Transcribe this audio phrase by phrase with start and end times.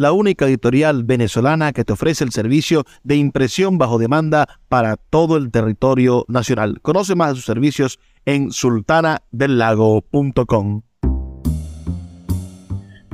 [0.00, 5.36] la única editorial venezolana que te ofrece el servicio de impresión bajo demanda para todo
[5.36, 6.80] el territorio nacional.
[6.80, 10.80] Conoce más de sus servicios en sultanadelago.com.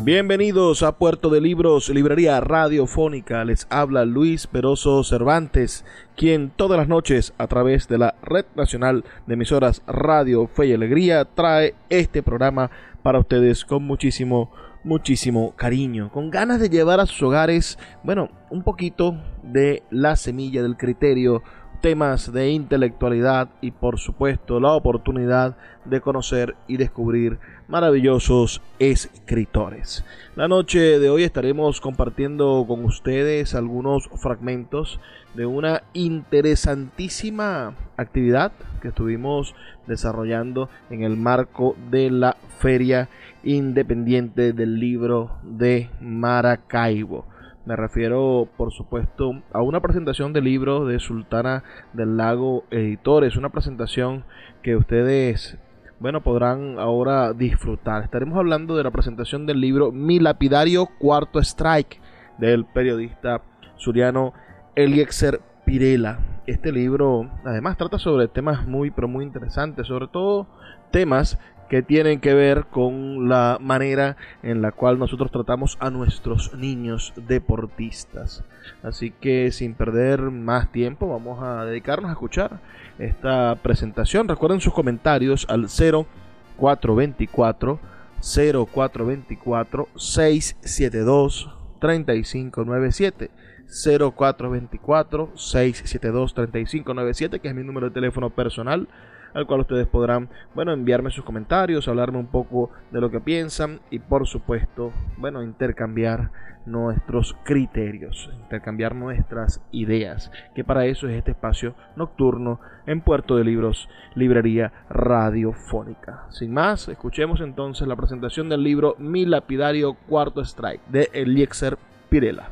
[0.04, 3.44] Bienvenidos a Puerto de Libros, librería radiofónica.
[3.44, 5.84] Les habla Luis Peroso Cervantes,
[6.16, 10.74] quien todas las noches a través de la Red Nacional de Emisoras Radio Fe y
[10.74, 12.70] Alegría trae este programa
[13.02, 14.52] para ustedes con muchísimo,
[14.86, 20.62] muchísimo cariño, con ganas de llevar a sus hogares, bueno, un poquito de la semilla
[20.62, 21.42] del criterio
[21.80, 30.04] temas de intelectualidad y por supuesto la oportunidad de conocer y descubrir maravillosos escritores.
[30.36, 35.00] La noche de hoy estaremos compartiendo con ustedes algunos fragmentos
[35.36, 39.54] de una interesantísima actividad que estuvimos
[39.86, 43.08] desarrollando en el marco de la Feria
[43.44, 47.26] Independiente del Libro de Maracaibo.
[47.66, 53.50] Me refiero, por supuesto, a una presentación de libros de Sultana del Lago Editores, una
[53.50, 54.24] presentación
[54.62, 55.58] que ustedes,
[56.00, 58.04] bueno, podrán ahora disfrutar.
[58.04, 62.00] Estaremos hablando de la presentación del libro Mi lapidario cuarto strike
[62.38, 63.42] del periodista
[63.76, 64.32] suriano
[64.76, 66.20] Eliezer Pirela.
[66.46, 70.46] Este libro, además, trata sobre temas muy, pero muy interesantes, sobre todo
[70.92, 71.38] temas
[71.70, 77.12] que tienen que ver con la manera en la cual nosotros tratamos a nuestros niños
[77.16, 78.44] deportistas.
[78.82, 82.60] Así que sin perder más tiempo vamos a dedicarnos a escuchar
[82.98, 84.28] esta presentación.
[84.28, 87.80] Recuerden sus comentarios al 0424
[88.20, 91.50] 0424 672
[91.80, 93.30] 3597
[93.68, 98.88] 0424 672 3597 que es mi número de teléfono personal
[99.36, 103.80] al cual ustedes podrán, bueno, enviarme sus comentarios, hablarme un poco de lo que piensan
[103.90, 106.30] y por supuesto, bueno, intercambiar
[106.64, 113.44] nuestros criterios, intercambiar nuestras ideas, que para eso es este espacio nocturno en Puerto de
[113.44, 116.24] Libros, librería radiofónica.
[116.30, 121.76] Sin más, escuchemos entonces la presentación del libro Mi lapidario cuarto strike de Eliezer
[122.08, 122.48] Pirela.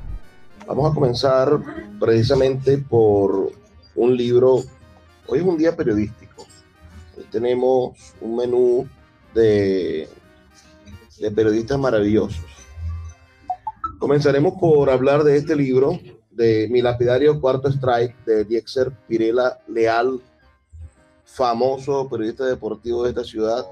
[0.66, 1.60] Vamos a comenzar
[2.00, 3.52] precisamente por
[3.94, 4.62] un libro,
[5.26, 6.47] hoy es un día periodístico,
[7.30, 8.88] tenemos un menú
[9.34, 10.08] de,
[11.20, 12.44] de periodistas maravillosos.
[13.98, 15.98] Comenzaremos por hablar de este libro,
[16.30, 20.20] de Mi lapidario Cuarto Strike, de Diexer Pirela Leal,
[21.25, 23.66] famoso periodista deportivo de esta ciudad.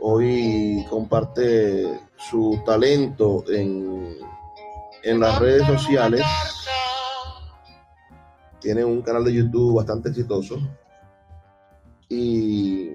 [0.00, 4.16] Hoy comparte su talento en,
[5.02, 6.22] en las redes sociales.
[8.60, 10.60] Tiene un canal de YouTube bastante exitoso
[12.08, 12.90] y,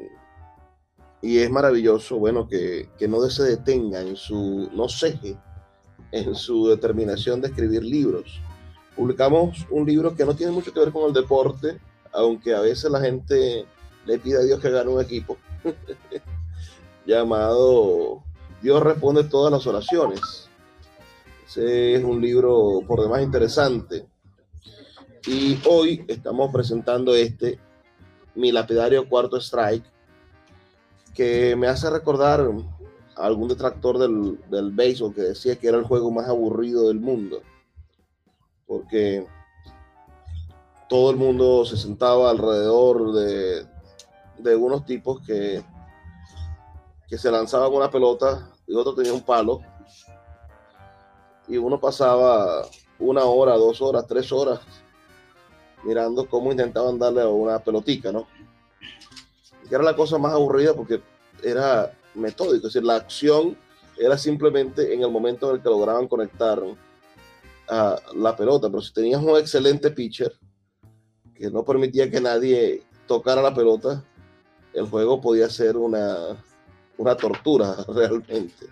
[1.22, 5.36] es maravilloso, bueno, que, no se detenga en su, no ceje
[6.12, 8.40] en su determinación de escribir libros.
[8.96, 11.80] Publicamos un libro que no tiene mucho que ver con el deporte,
[12.14, 13.66] aunque a veces la gente
[14.06, 15.38] le pide a Dios que gane un equipo,
[17.06, 18.24] llamado
[18.62, 20.45] Dios responde todas las oraciones.
[21.54, 24.08] Es un libro por demás interesante.
[25.28, 27.60] Y hoy estamos presentando este
[28.34, 29.86] mi lapidario cuarto strike,
[31.14, 32.42] que me hace recordar
[33.16, 37.00] a algún detractor del, del béisbol que decía que era el juego más aburrido del
[37.00, 37.42] mundo,
[38.68, 39.26] porque
[40.90, 43.66] todo el mundo se sentaba alrededor de,
[44.40, 45.64] de unos tipos que,
[47.08, 49.62] que se lanzaban una pelota y otro tenía un palo
[51.48, 52.68] y uno pasaba
[53.00, 54.60] una hora, dos horas, tres horas
[55.84, 58.28] mirando cómo intentaban darle una pelotica, ¿no?
[59.70, 61.02] Que era la cosa más aburrida porque
[61.44, 63.58] era metódico, es decir, la acción
[63.98, 66.62] era simplemente en el momento en el que lograban conectar
[67.68, 70.34] a la pelota, pero si tenías un excelente pitcher,
[71.36, 74.04] que no permitía que nadie tocara la pelota,
[74.74, 76.44] el juego podía ser una,
[76.98, 78.68] una tortura realmente.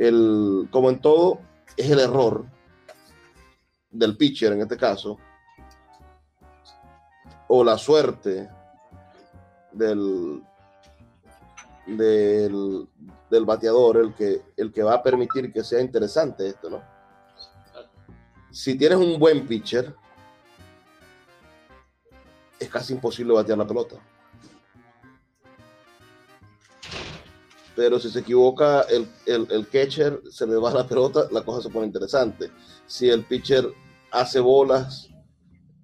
[0.00, 1.40] El, como en todo,
[1.76, 2.46] es el error
[3.90, 5.18] del pitcher en este caso,
[7.48, 8.48] o la suerte
[9.72, 10.42] del,
[11.86, 12.88] del,
[13.28, 16.82] del, bateador el que, el que va a permitir que sea interesante esto, ¿no?
[18.50, 19.94] Si tienes un buen pitcher,
[22.58, 23.96] es casi imposible batear la pelota.
[27.80, 31.70] Pero si se equivoca el, el, catcher, se le va la pelota, la cosa se
[31.70, 32.50] pone interesante.
[32.86, 33.72] Si el pitcher
[34.10, 35.08] hace bolas,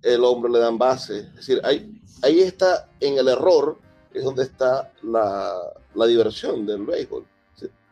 [0.03, 1.21] el hombre le dan base.
[1.21, 3.79] Es decir, ahí, ahí está en el error,
[4.13, 5.55] es donde está la,
[5.95, 7.25] la diversión del béisbol.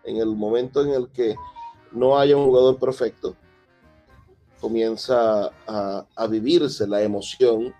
[0.04, 1.34] En el momento en el que
[1.90, 3.34] no haya un jugador perfecto,
[4.60, 7.74] comienza a, a vivirse la emoción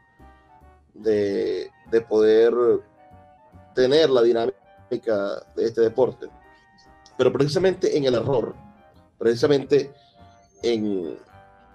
[0.94, 2.55] de, de poder
[3.75, 6.28] tener la dinámica de este deporte.
[7.16, 8.54] Pero precisamente en el error,
[9.19, 9.92] precisamente
[10.62, 11.16] en,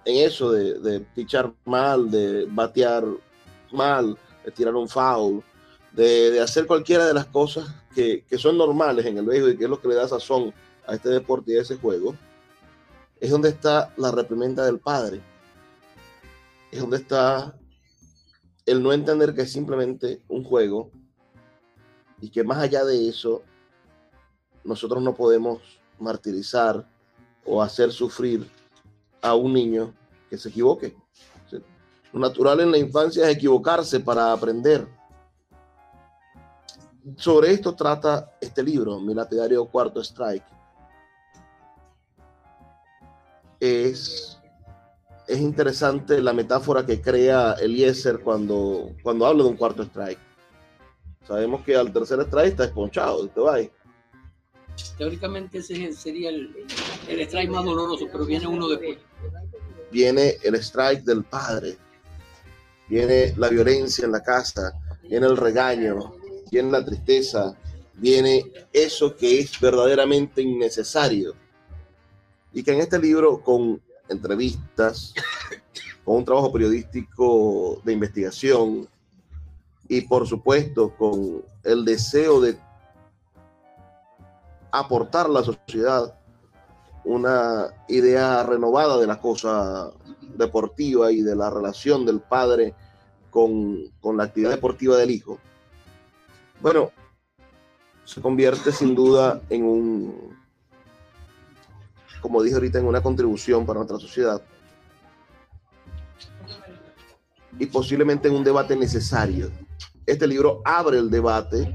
[0.04, 3.04] en eso de, de pichar mal, de batear
[3.72, 5.42] mal, de tirar un foul,
[5.92, 9.56] de, de hacer cualquiera de las cosas que, que, son normales en el béisbol y
[9.56, 10.52] que es lo que le da sazón
[10.86, 12.14] a este deporte y a ese juego,
[13.18, 15.20] es donde está la reprimenda del padre.
[16.70, 17.54] Es donde está
[18.66, 20.90] el no entender que es simplemente un juego
[22.20, 23.42] y que más allá de eso,
[24.64, 25.60] nosotros no podemos
[25.98, 26.86] martirizar
[27.44, 28.48] o hacer sufrir
[29.22, 29.94] a un niño
[30.28, 30.96] que se equivoque.
[32.12, 34.86] Lo natural en la infancia es equivocarse para aprender.
[37.16, 40.44] Sobre esto trata este libro, Mi lapidario cuarto strike.
[43.58, 44.38] Es,
[45.28, 50.29] es interesante la metáfora que crea Eliezer cuando, cuando habla de un cuarto strike
[51.30, 53.56] Sabemos que al tercer strike está esponchado, te va
[54.98, 56.66] Teóricamente ese sería el,
[57.06, 58.98] el strike más doloroso, pero viene uno después.
[59.92, 61.76] Viene el strike del padre,
[62.88, 64.72] viene la violencia en la casa,
[65.08, 66.16] viene el regaño,
[66.50, 67.56] viene la tristeza,
[67.94, 71.36] viene eso que es verdaderamente innecesario.
[72.52, 75.14] Y que en este libro, con entrevistas,
[76.04, 78.88] con un trabajo periodístico de investigación,
[79.90, 82.56] y por supuesto con el deseo de
[84.70, 86.14] aportar a la sociedad
[87.04, 89.90] una idea renovada de la cosa
[90.36, 92.72] deportiva y de la relación del padre
[93.32, 95.40] con, con la actividad deportiva del hijo.
[96.60, 96.92] Bueno,
[98.04, 100.38] se convierte sin duda en un,
[102.20, 104.40] como dije ahorita, en una contribución para nuestra sociedad
[107.58, 109.50] y posiblemente en un debate necesario
[110.10, 111.74] este libro abre el debate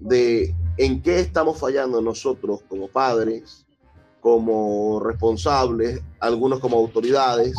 [0.00, 3.66] de en qué estamos fallando nosotros como padres,
[4.20, 7.54] como responsables, algunos como autoridades,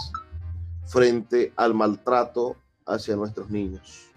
[0.86, 2.56] frente al maltrato
[2.86, 4.12] hacia nuestros niños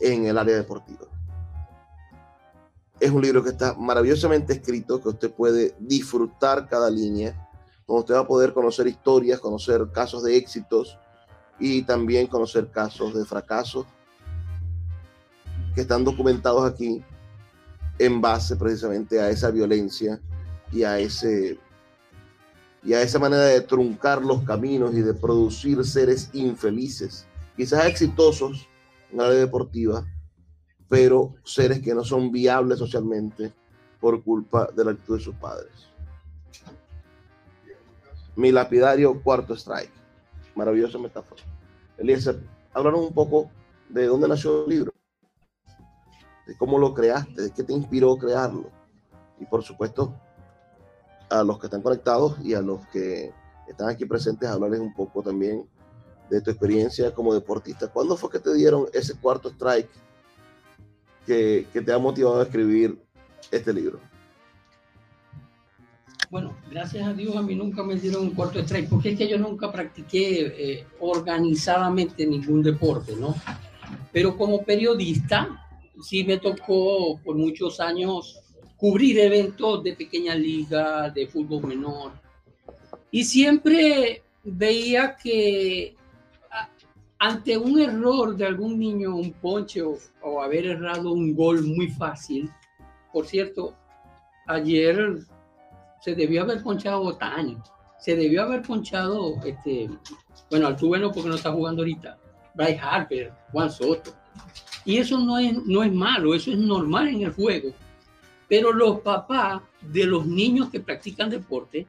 [0.00, 1.06] en el área deportiva.
[2.98, 7.48] Es un libro que está maravillosamente escrito, que usted puede disfrutar cada línea,
[7.86, 10.98] donde usted va a poder conocer historias, conocer casos de éxitos,
[11.64, 13.86] y también conocer casos de fracasos
[15.76, 17.04] que están documentados aquí
[18.00, 20.20] en base precisamente a esa violencia
[20.72, 21.60] y a ese
[22.82, 28.66] y a esa manera de truncar los caminos y de producir seres infelices, quizás exitosos
[29.12, 30.04] en la área deportiva,
[30.88, 33.52] pero seres que no son viables socialmente
[34.00, 35.70] por culpa de la actitud de sus padres.
[38.34, 39.92] Mi lapidario cuarto strike.
[40.56, 41.51] Maravillosa metáfora.
[42.02, 42.40] Eliezer,
[42.74, 43.48] háblanos un poco
[43.88, 44.92] de dónde nació el libro,
[46.46, 48.70] de cómo lo creaste, de qué te inspiró crearlo.
[49.38, 50.12] Y por supuesto,
[51.30, 53.32] a los que están conectados y a los que
[53.68, 55.64] están aquí presentes, hablarles un poco también
[56.28, 57.86] de tu experiencia como deportista.
[57.86, 59.90] ¿Cuándo fue que te dieron ese cuarto strike
[61.24, 63.00] que, que te ha motivado a escribir
[63.52, 64.00] este libro?
[66.32, 69.28] Bueno, gracias a Dios a mí nunca me dieron un cuarto strike, porque es que
[69.28, 73.34] yo nunca practiqué eh, organizadamente ningún deporte, ¿no?
[74.12, 75.62] Pero como periodista,
[76.02, 78.40] sí me tocó por muchos años
[78.78, 82.12] cubrir eventos de pequeña liga, de fútbol menor.
[83.10, 85.94] Y siempre veía que
[87.18, 91.88] ante un error de algún niño, un ponche o, o haber errado un gol muy
[91.88, 92.48] fácil,
[93.12, 93.74] por cierto,
[94.46, 95.26] ayer
[96.02, 97.56] se debió haber ponchado Otani.
[97.98, 99.88] se debió haber ponchado, este,
[100.50, 102.18] bueno, al bueno porque no está jugando ahorita,
[102.54, 104.12] Bryce Harper, Juan Soto.
[104.84, 107.72] Y eso no es, no es malo, eso es normal en el juego.
[108.48, 111.86] Pero los papás de los niños que practican deporte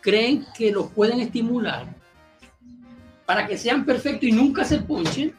[0.00, 1.92] creen que los pueden estimular
[3.26, 5.34] para que sean perfectos y nunca se ponchen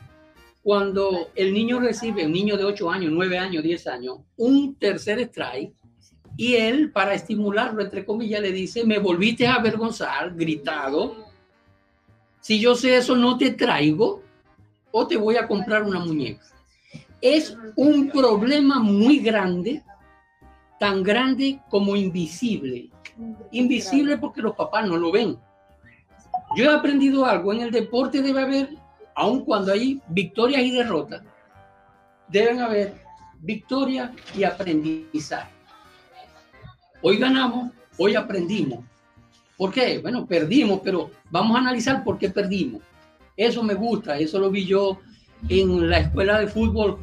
[0.61, 5.19] cuando el niño recibe, un niño de 8 años, 9 años, 10 años, un tercer
[5.21, 5.73] strike
[6.37, 11.15] y él, para estimularlo, entre comillas, le dice, me volviste a avergonzar, gritado.
[12.39, 14.21] Si yo sé eso, no te traigo
[14.91, 16.45] o te voy a comprar una muñeca.
[17.19, 19.83] Es un problema muy grande,
[20.79, 22.91] tan grande como invisible.
[23.51, 25.39] Invisible porque los papás no lo ven.
[26.55, 28.69] Yo he aprendido algo, en el deporte debe haber,
[29.15, 31.23] aun cuando hay victorias y derrotas,
[32.27, 32.93] deben haber
[33.39, 35.56] victorias y aprendizaje.
[37.01, 38.83] Hoy ganamos, hoy aprendimos.
[39.55, 39.99] ¿Por qué?
[39.99, 42.81] Bueno, perdimos, pero vamos a analizar por qué perdimos.
[43.35, 44.99] Eso me gusta, eso lo vi yo
[45.47, 46.97] en la escuela de fútbol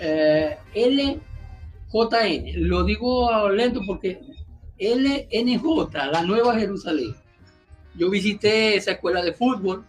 [0.00, 2.68] eh, LJN.
[2.68, 4.20] Lo digo lento porque
[4.78, 5.62] LNJ,
[6.10, 7.14] la Nueva Jerusalén.
[7.96, 9.84] Yo visité esa escuela de fútbol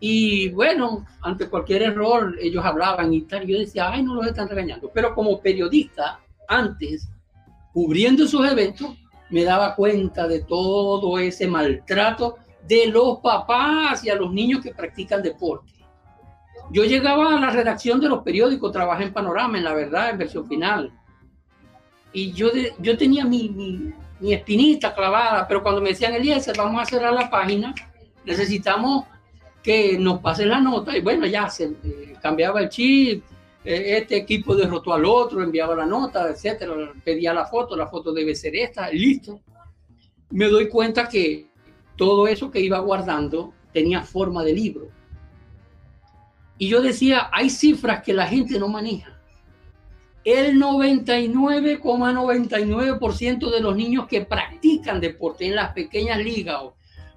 [0.00, 3.46] y bueno, ante cualquier error ellos hablaban y tal.
[3.46, 4.90] Yo decía, ay, no los están regañando.
[4.92, 7.08] Pero como periodista, antes
[7.78, 8.90] cubriendo esos eventos,
[9.30, 12.34] me daba cuenta de todo ese maltrato
[12.66, 15.72] de los papás y a los niños que practican deporte.
[16.72, 20.18] Yo llegaba a la redacción de los periódicos, trabajé en Panorama, en La Verdad, en
[20.18, 20.92] versión final.
[22.12, 22.48] Y yo,
[22.80, 23.48] yo tenía mi,
[24.18, 27.76] mi, espinita clavada, pero cuando me decían, Eliezer, vamos a cerrar la página,
[28.24, 29.04] necesitamos
[29.62, 30.96] que nos pasen la nota.
[30.96, 33.22] Y bueno, ya se eh, cambiaba el chip,
[33.64, 38.34] este equipo derrotó al otro, enviaba la nota, etcétera, pedía la foto, la foto debe
[38.34, 39.40] ser esta, listo.
[40.30, 41.46] Me doy cuenta que
[41.96, 44.88] todo eso que iba guardando tenía forma de libro.
[46.56, 49.14] Y yo decía, hay cifras que la gente no maneja.
[50.24, 56.60] El 99,99% de los niños que practican deporte en las pequeñas ligas,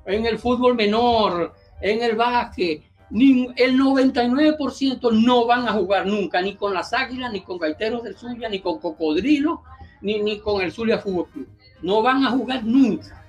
[0.06, 6.56] en el fútbol menor, en el básquet, el 99% no van a jugar nunca, ni
[6.56, 9.64] con las Águilas, ni con Gaiteros del Zulia, ni con Cocodrilo,
[10.02, 11.48] ni, ni con el Zulia Fútbol Club.
[11.82, 13.26] No van a jugar nunca.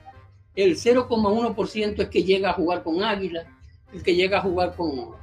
[0.54, 3.44] El 0,1% es que llega a jugar con Águila,
[3.92, 5.16] el que llega a jugar con,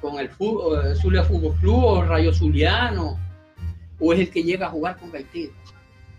[0.00, 3.18] con, el fútbol, eh, Zulia Fútbol Club o Rayo Zuliano,
[3.98, 5.56] o es el que llega a jugar con Gaiteros.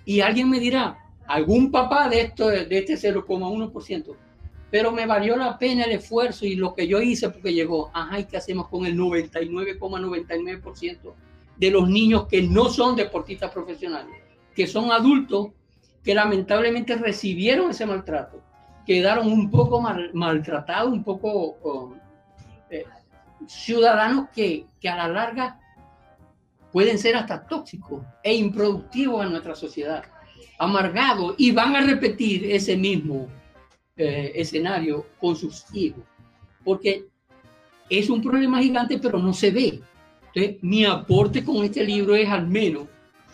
[0.03, 4.26] Y alguien me dirá, algún papá de, esto, de este 0,1%
[4.69, 8.19] pero me valió la pena el esfuerzo y lo que yo hice porque llegó, ajá,
[8.19, 11.13] ¿y qué hacemos con el 99,99%
[11.55, 14.15] de los niños que no son deportistas profesionales,
[14.55, 15.49] que son adultos
[16.03, 18.41] que lamentablemente recibieron ese maltrato,
[18.85, 21.95] quedaron un poco mal, maltratados, un poco
[22.69, 22.85] eh,
[23.47, 25.59] ciudadanos que, que a la larga
[26.71, 30.03] pueden ser hasta tóxicos e improductivos en nuestra sociedad,
[30.59, 33.27] amargados y van a repetir ese mismo
[33.97, 36.03] eh, escenario con sus hijos,
[36.63, 37.05] porque
[37.89, 39.81] es un problema gigante, pero no se ve.
[40.27, 42.87] Entonces, mi aporte con este libro es al menos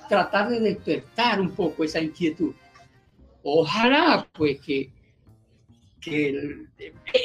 [0.08, 2.54] tratar de despertar un poco esa inquietud.
[3.44, 4.90] Ojalá, pues, que,
[6.00, 6.66] que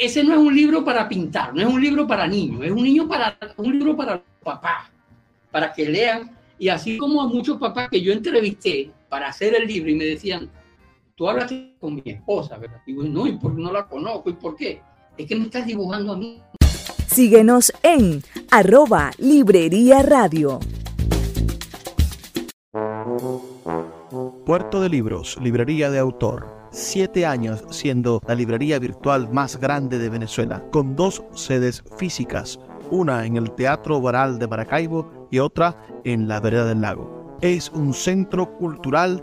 [0.01, 2.83] ese no es un libro para pintar, no es un libro para niños, es un,
[2.83, 4.91] niño para, un libro para papás,
[5.51, 6.37] para que lean.
[6.59, 10.07] Y así como a muchos papás que yo entrevisté para hacer el libro y me
[10.07, 10.51] decían,
[11.19, 12.81] tú hablas con mi esposa, ¿verdad?
[12.87, 14.31] Digo, no, ¿y por qué no la conozco?
[14.31, 14.81] ¿Y por qué?
[15.17, 16.41] Es que me estás dibujando a mí.
[17.09, 18.23] Síguenos en
[18.53, 20.61] arroba Librería Radio.
[24.47, 26.47] Puerto de Libros, Librería de Autor.
[26.71, 32.61] Siete años siendo la librería virtual más grande de Venezuela, con dos sedes físicas,
[32.93, 37.37] una en el Teatro Baral de Maracaibo y otra en la Vereda del Lago.
[37.41, 39.23] Es un centro cultural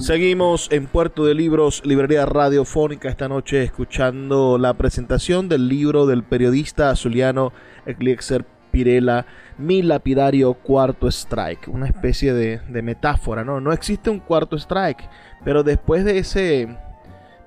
[0.00, 6.22] Seguimos en Puerto de Libros, Librería Radiofónica, esta noche escuchando la presentación del libro del
[6.22, 7.52] periodista azuliano
[7.84, 9.26] Eliezer Pirela,
[9.58, 13.60] Mi lapidario cuarto strike, una especie de, metáfora, ¿no?
[13.60, 15.06] No existe un cuarto strike,
[15.44, 16.78] pero después de ese,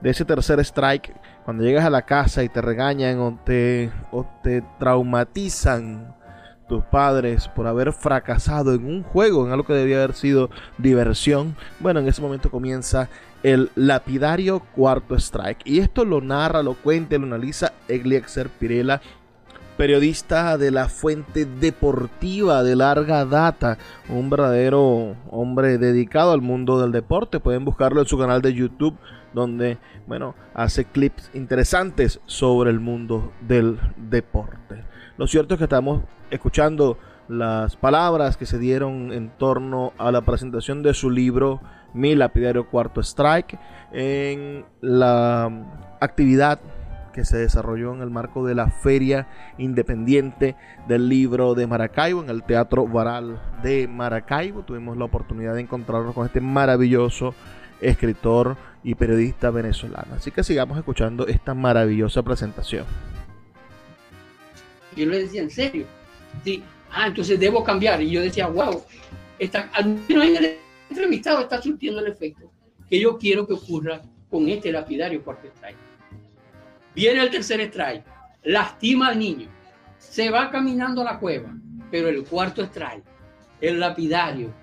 [0.02, 1.12] de ese tercer strike,
[1.46, 6.16] cuando llegas a la casa y te regañan o te, o te traumatizan
[6.67, 11.55] tus padres por haber fracasado en un juego, en algo que debía haber sido diversión,
[11.79, 13.10] bueno, en ese momento comienza
[13.43, 15.62] el lapidario cuarto strike.
[15.65, 19.01] Y esto lo narra, lo cuenta, lo analiza Egliexer Pirela,
[19.77, 23.77] periodista de la fuente deportiva de larga data,
[24.08, 27.39] un verdadero hombre dedicado al mundo del deporte.
[27.39, 28.98] Pueden buscarlo en su canal de YouTube,
[29.34, 29.77] donde,
[30.08, 34.93] bueno, hace clips interesantes sobre el mundo del deporte.
[35.17, 36.01] Lo cierto es que estamos
[36.32, 41.62] escuchando las palabras que se dieron en torno a la presentación de su libro
[41.93, 43.60] Mi lapidario cuarto strike
[43.91, 45.51] en la
[46.01, 46.60] actividad
[47.13, 49.27] que se desarrolló en el marco de la Feria
[49.60, 50.55] Independiente
[50.88, 54.63] del Libro de Maracaibo, en el Teatro Varal de Maracaibo.
[54.63, 57.36] Tuvimos la oportunidad de encontrarnos con este maravilloso
[57.82, 60.15] escritor y periodista venezolano.
[60.15, 62.86] Así que sigamos escuchando esta maravillosa presentación.
[64.96, 65.86] Yo le decía, ¿en serio?
[66.44, 66.64] Sí.
[66.92, 68.02] Ah, entonces debo cambiar.
[68.02, 68.84] Y yo decía, wow,
[69.40, 70.58] está, al menos en el
[70.90, 72.52] entrevistado está surtiendo el efecto
[72.90, 75.78] que yo quiero que ocurra con este lapidario cuarto strike.
[76.96, 78.04] Viene el tercer strike,
[78.44, 79.48] lastima al niño,
[79.98, 81.56] se va caminando a la cueva,
[81.90, 83.04] pero el cuarto strike,
[83.62, 84.54] el lapidario.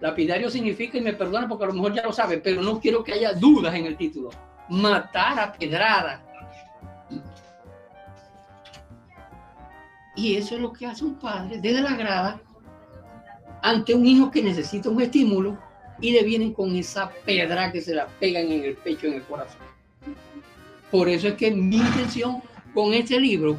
[0.00, 3.04] Lapidario significa, y me perdona porque a lo mejor ya lo sabe, pero no quiero
[3.04, 4.30] que haya dudas en el título.
[4.68, 6.22] Matar a pedrada
[10.20, 12.42] Y eso es lo que hace un padre desde la grada
[13.62, 15.58] ante un hijo que necesita un estímulo
[15.98, 19.22] y le vienen con esa pedra que se la pegan en el pecho, en el
[19.22, 19.62] corazón.
[20.90, 22.42] Por eso es que mi intención
[22.74, 23.58] con este libro,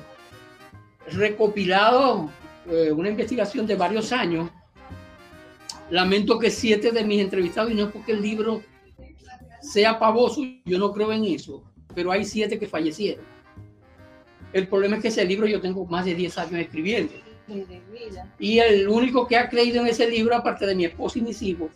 [1.07, 2.29] recopilado
[2.69, 4.51] eh, una investigación de varios años,
[5.89, 8.61] lamento que siete de mis entrevistados, y no es porque el libro
[9.61, 11.63] sea pavoso, yo no creo en eso,
[11.95, 13.30] pero hay siete que fallecieron
[14.53, 17.13] el problema es que ese libro yo tengo más de 10 años escribiendo.
[18.39, 21.41] Y el único que ha creído en ese libro, aparte de mi esposa y mis
[21.41, 21.71] hijos,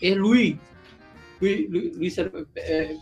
[0.00, 0.56] es Luis.
[1.40, 2.18] Luis, Luis,
[2.56, 2.96] eh,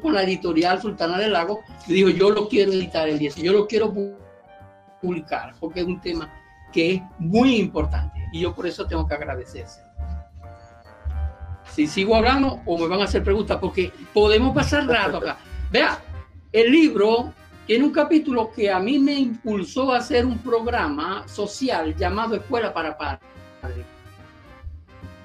[0.00, 3.66] con la editorial Sultana del Lago, dijo, yo lo quiero editar el 10, yo lo
[3.66, 3.92] quiero
[5.00, 6.32] publicar, porque es un tema
[6.72, 9.80] que es muy importante y yo por eso tengo que agradecerse.
[11.70, 15.36] Si sigo hablando o me van a hacer preguntas, porque podemos pasar rato acá.
[15.70, 15.98] Vea,
[16.52, 17.34] el libro
[17.66, 22.72] tiene un capítulo que a mí me impulsó a hacer un programa social llamado Escuela
[22.72, 23.20] para Padres.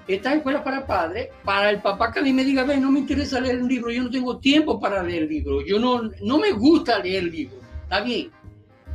[0.07, 2.99] Esta escuela para padres, para el papá que a mí me diga, ve, no me
[2.99, 6.37] interesa leer un libro, yo no tengo tiempo para leer el libro, yo no, no
[6.39, 8.29] me gusta leer el libro, está bien.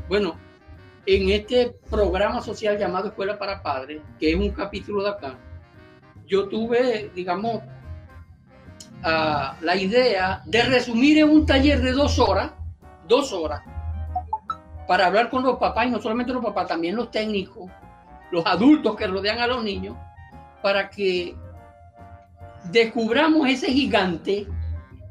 [0.09, 0.37] Bueno,
[1.07, 5.39] en este programa social llamado Escuela para Padres, que es un capítulo de acá,
[6.27, 7.63] yo tuve, digamos,
[9.05, 12.51] ah, la idea de resumir en un taller de dos horas
[13.07, 13.63] dos horas
[14.87, 17.71] para hablar con los papás, y no solamente los papás, también los técnicos,
[18.31, 19.97] los adultos que rodean a los niños,
[20.63, 21.35] para que
[22.71, 24.47] descubramos ese gigante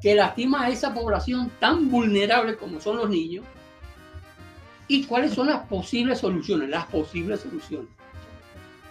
[0.02, 3.46] que lastima a esa población tan vulnerable como son los niños
[4.88, 7.90] y cuáles son las posibles soluciones, las posibles soluciones.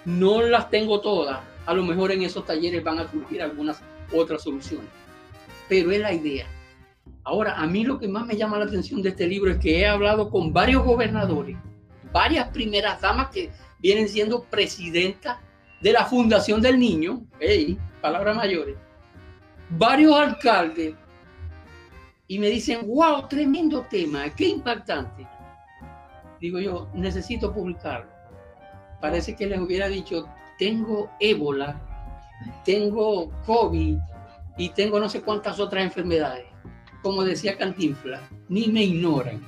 [0.05, 3.81] No las tengo todas, a lo mejor en esos talleres van a surgir algunas
[4.13, 4.89] otras soluciones,
[5.69, 6.47] pero es la idea.
[7.25, 9.81] Ahora, a mí lo que más me llama la atención de este libro es que
[9.81, 11.57] he hablado con varios gobernadores,
[12.13, 15.39] varias primeras damas que vienen siendo presidentas
[15.81, 18.77] de la Fundación del Niño, hey, palabras mayores,
[19.71, 20.95] varios alcaldes,
[22.29, 25.27] y me dicen, wow, tremendo tema, qué impactante.
[26.41, 28.11] Digo yo, necesito publicarlo.
[29.01, 31.81] Parece que les hubiera dicho, tengo ébola,
[32.67, 33.97] tengo COVID
[34.59, 36.54] y tengo no sé cuántas otras enfermedades
[37.05, 39.43] como decía Cantinfla, ni me ignoran.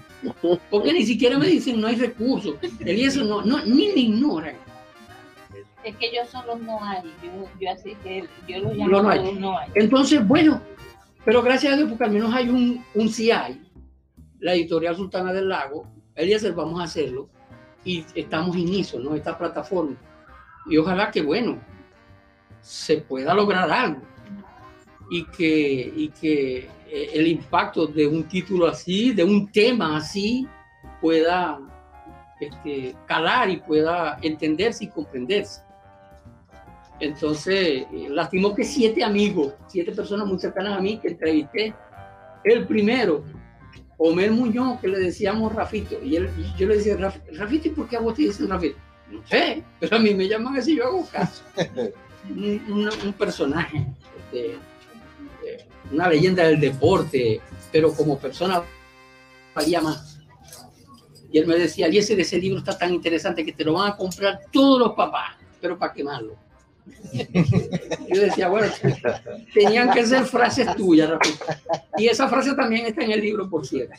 [0.70, 2.56] Porque ni siquiera me dicen no hay recursos.
[2.80, 4.56] El eso no, no, ni me ignoran.
[5.82, 7.02] Es que yo solo no hay.
[7.58, 9.34] Yo, así que yo lo llamo no, hay.
[9.36, 9.70] no hay.
[9.74, 10.60] Entonces, bueno,
[11.24, 13.62] pero gracias a Dios, porque al menos hay un, un hay.
[14.38, 17.30] La editorial Sultana del Lago, Eliezer, vamos a hacerlo.
[17.86, 19.14] Y estamos en eso, ¿no?
[19.14, 19.96] Esta plataforma.
[20.66, 21.58] Y ojalá que, bueno,
[22.60, 24.02] se pueda lograr algo.
[25.08, 30.46] Y que, y que eh, el impacto de un título así, de un tema así,
[31.00, 31.58] pueda
[32.40, 35.60] este, calar y pueda entenderse y comprenderse.
[37.00, 41.74] Entonces, eh, lastimó que siete amigos, siete personas muy cercanas a mí que entrevisté.
[42.42, 43.22] El primero,
[43.98, 46.02] Omer Muñoz, que le decíamos Rafito.
[46.02, 48.48] Y él, y yo le decía, "Raf- Rafito, ¿y por qué a vos te dicen
[48.48, 48.78] Rafito?
[49.10, 51.42] No sé, pero a mí me llaman así, yo hago caso.
[52.30, 53.86] un, un- un personaje,
[54.18, 54.56] este,
[55.92, 57.40] una leyenda del deporte,
[57.72, 58.62] pero como persona
[59.54, 60.20] valía más.
[61.30, 63.74] Y él me decía, y ese de ese libro está tan interesante que te lo
[63.74, 66.36] van a comprar todos los papás, pero para quemarlo.
[68.08, 68.68] Yo decía, bueno,
[69.52, 71.34] tenían que ser frases tuyas, Rafael.
[71.98, 73.94] Y esa frase también está en el libro, por cierto.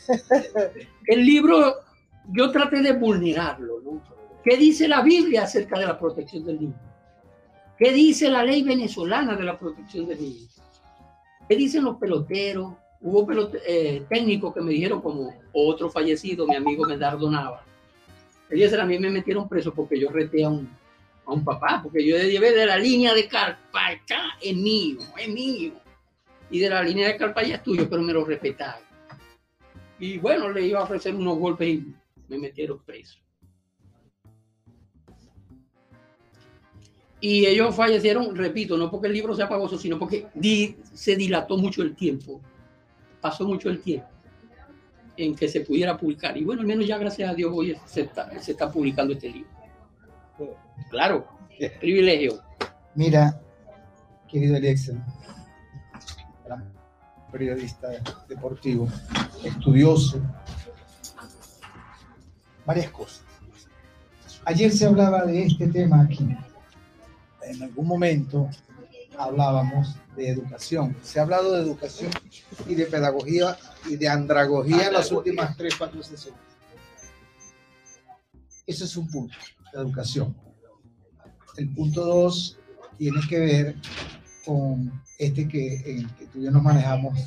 [1.06, 1.76] El libro,
[2.32, 3.82] yo traté de vulnerarlo.
[4.43, 6.80] ¿Qué dice la Biblia acerca de la protección del niño?
[7.78, 10.47] ¿Qué dice la ley venezolana de la protección del niño?
[11.47, 12.73] ¿Qué dicen los peloteros?
[12.99, 17.63] Hubo pelote- eh, técnicos que me dijeron, como otro fallecido, mi amigo Medardo Nava.
[18.49, 20.69] Ellos a mí me metieron preso porque yo reté a un,
[21.25, 25.73] a un papá, porque yo de la línea de Carpacá, es mío, es mío.
[26.49, 28.81] Y de la línea de Carpacá es tuyo, pero me lo respetaron.
[29.99, 31.93] Y bueno, le iba a ofrecer unos golpes y
[32.29, 33.19] me metieron preso.
[37.19, 40.27] Y ellos fallecieron, repito, no porque el libro sea pavoso, sino porque
[40.93, 42.39] se dilató mucho el tiempo.
[43.21, 44.08] Pasó mucho el tiempo
[45.17, 46.38] en que se pudiera publicar.
[46.38, 49.49] Y bueno, al menos ya gracias a Dios hoy se está, publicando este libro.
[50.91, 51.27] Claro,
[51.80, 52.39] privilegio.
[52.93, 53.41] Mira,
[54.27, 54.97] querido Eliezer,
[56.45, 56.71] gran
[57.32, 57.89] periodista
[58.27, 58.88] deportivo,
[59.43, 60.21] estudioso,
[62.65, 63.23] varias cosas.
[64.45, 66.27] Ayer se hablaba de este tema aquí.
[67.47, 68.49] En algún momento
[69.17, 70.95] hablábamos de educación.
[71.01, 72.12] Se ha hablado de educación
[72.67, 73.57] y de pedagogía
[73.89, 76.39] y de andragogía en las últimas tres, cuatro sesiones.
[78.65, 79.36] Ese es un punto,
[79.73, 80.36] la educación.
[81.55, 82.57] El punto dos
[82.97, 83.75] tiene que ver
[84.45, 87.17] con este que, en que tú y yo nos manejamos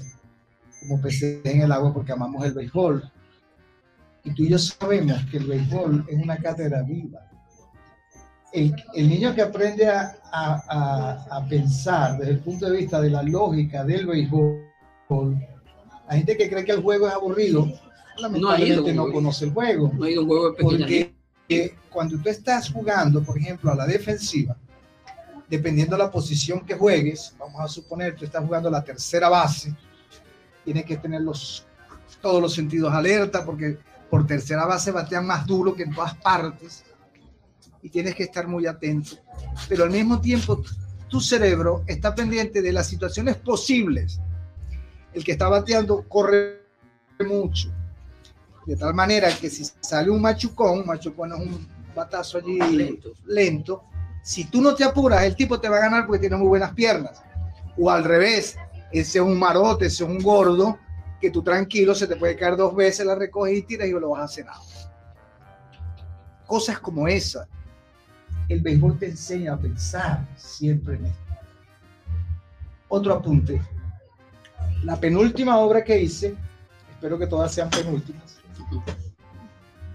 [0.80, 3.11] como peces en el agua porque amamos el béisbol.
[4.24, 7.30] Y tú y yo sabemos que el béisbol es una cátedra viva.
[8.53, 13.01] El, el niño que aprende a, a- a- a pensar desde el punto de vista
[13.01, 14.67] de la lógica del béisbol,
[16.09, 17.69] hay gente que cree que el juego es aburrido,
[18.19, 19.15] lamentablemente no, güey.
[19.15, 19.93] conoce el juego.
[19.95, 21.15] No hay un juego de Porque
[21.49, 24.57] eh, cuando tú estás jugando, por ejemplo, a la defensiva,
[25.49, 29.29] dependiendo de la posición que juegues, vamos a suponer tú estás jugando a la tercera
[29.29, 29.75] base,
[30.65, 31.67] tienes que tener los,
[32.21, 36.85] todos los sentidos alerta porque por tercera base batean más duro que en todas partes
[37.83, 39.16] y tienes que estar muy atento.
[39.69, 40.62] Pero al mismo tiempo,
[41.09, 44.21] tu cerebro está pendiente de las situaciones posibles.
[45.12, 46.61] El que está bateando corre
[47.27, 47.71] mucho.
[48.66, 53.12] De tal manera que si sale un machucón, un machucón es un batazo allí Lento.
[53.27, 53.85] lento,
[54.23, 56.73] si tú no te apuras, el tipo te va a ganar porque tiene muy buenas
[56.73, 57.23] piernas.
[57.77, 58.57] O al revés,
[58.93, 60.79] ese es un marote, ese es un gordo,
[61.21, 64.11] que tú tranquilo se te puede caer dos veces, la recoges y tiras y lo
[64.11, 64.62] vas a out.
[66.47, 67.49] Cosas como esa.
[68.51, 71.19] El béisbol te enseña a pensar siempre en esto.
[72.89, 73.63] Otro apunte.
[74.83, 76.35] La penúltima obra que hice,
[76.91, 78.41] espero que todas sean penúltimas.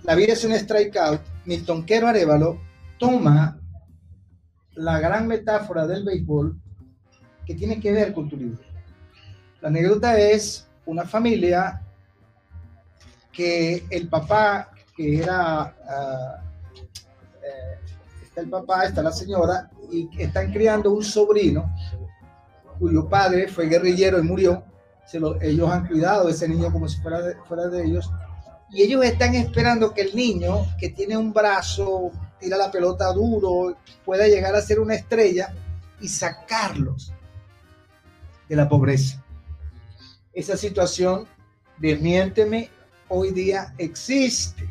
[0.04, 1.20] La vida es un strikeout.
[1.44, 2.62] Milton Quero Arevalo
[2.98, 3.60] toma
[4.76, 6.58] la gran metáfora del béisbol
[7.46, 8.64] que tiene que ver con tu libro.
[9.60, 11.82] La anécdota es una familia
[13.34, 16.45] que el papá, que era, ah,
[18.36, 21.74] está el papá, está la señora, y están criando un sobrino
[22.78, 24.62] cuyo padre fue guerrillero y murió.
[25.06, 28.12] Se lo- ellos han cuidado a ese niño como si fuera de, fuera de ellos.
[28.72, 33.78] Y ellos están esperando que el niño, que tiene un brazo, tira la pelota duro,
[34.04, 35.54] pueda llegar a ser una estrella
[36.02, 37.14] y sacarlos
[38.50, 39.24] de la pobreza.
[40.34, 41.26] Esa situación,
[41.78, 42.70] desmiénteme,
[43.08, 44.68] hoy día existe.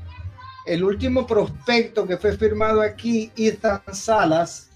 [0.67, 4.71] El último prospecto que fue firmado aquí, Ethan Salas,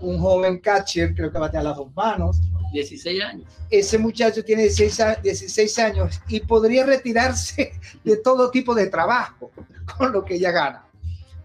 [0.00, 2.40] un joven catcher, creo que batea las dos manos,
[2.72, 3.46] 16 años.
[3.70, 7.72] ese muchacho tiene 16, a- 16 años y podría retirarse
[8.04, 9.50] de todo tipo de trabajo
[9.98, 10.84] con lo que ella gana.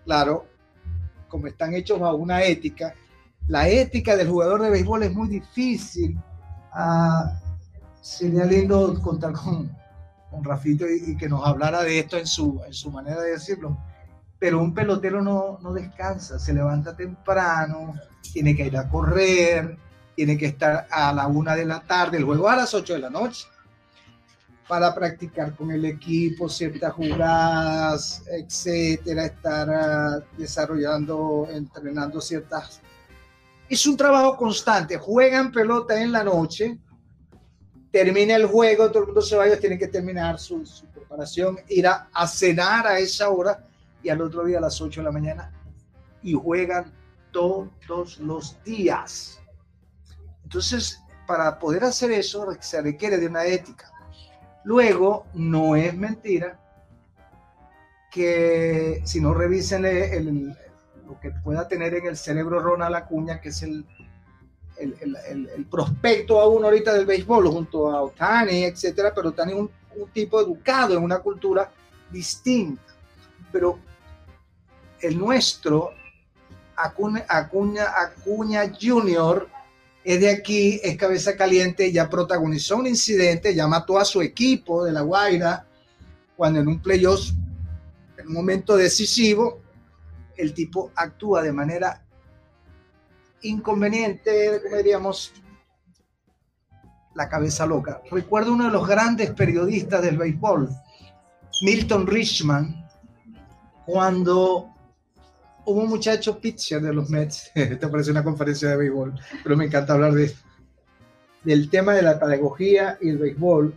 [0.04, 0.46] Claro,
[1.28, 2.94] como están hechos a una ética,
[3.48, 6.18] la ética del jugador de béisbol es muy difícil.
[6.72, 7.40] Ah,
[8.02, 9.72] sería lindo contar con,
[10.36, 13.78] con Rafito y, que nos hablara de esto en su, en su manera de decirlo.
[14.38, 17.96] Pero un pelotero no, no descansa, se levanta temprano,
[18.34, 19.78] tiene que ir a correr,
[20.16, 23.00] tiene que estar a la una de la tarde, el juego a las 8 de
[23.00, 23.48] la noche,
[24.68, 32.82] para practicar con el equipo ciertas jugadas, etcétera, estar ah, desarrollando, entrenando ciertas
[33.70, 34.98] Es un trabajo constante.
[34.98, 36.78] Juegan pelota en la noche,
[37.96, 40.62] termina el juego, todo el mundo se va, ellos tienen que terminar su,
[40.94, 43.66] preparación, ir a, cenar a esa hora
[44.04, 45.50] y al otro día a las 8 de la mañana
[46.22, 46.92] y juegan
[47.32, 49.40] todos los días.
[50.44, 53.90] Entonces, para poder hacer eso se requiere de una ética.
[54.66, 56.60] Luego, no es mentira
[58.12, 60.54] que si no revisen
[61.08, 63.86] lo que pueda tener en el cerebro Ronald Acuña, que es el,
[64.78, 69.72] el, prospecto a uno ahorita del béisbol, junto a Otani, etcétera, pero Otani es un,
[69.98, 71.72] un tipo educado en una cultura
[72.12, 72.82] distinta.
[73.52, 73.80] Pero
[75.02, 75.92] el nuestro
[76.76, 79.48] Acuña, Acuña, Acuña Jr.
[80.04, 84.84] es de aquí, es cabeza caliente, ya protagonizó un incidente, ya mató a su equipo
[84.84, 85.66] de La Guaira,
[86.36, 87.32] cuando en un playoff,
[88.18, 89.62] en un momento decisivo,
[90.36, 92.05] el tipo actúa de manera
[93.50, 95.34] inconveniente, diríamos,
[97.14, 98.02] la cabeza loca.
[98.12, 100.70] Recuerdo uno de los grandes periodistas del béisbol,
[101.62, 102.88] Milton Richman,
[103.86, 104.70] cuando
[105.66, 109.66] hubo un muchacho pitcher de los Mets, esto parece una conferencia de béisbol, pero me
[109.66, 110.36] encanta hablar de
[111.46, 113.74] del tema de la pedagogía y el béisbol.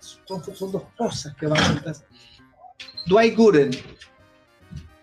[0.00, 2.04] Son, son dos cosas que van juntas.
[3.06, 3.70] Dwight Gooden.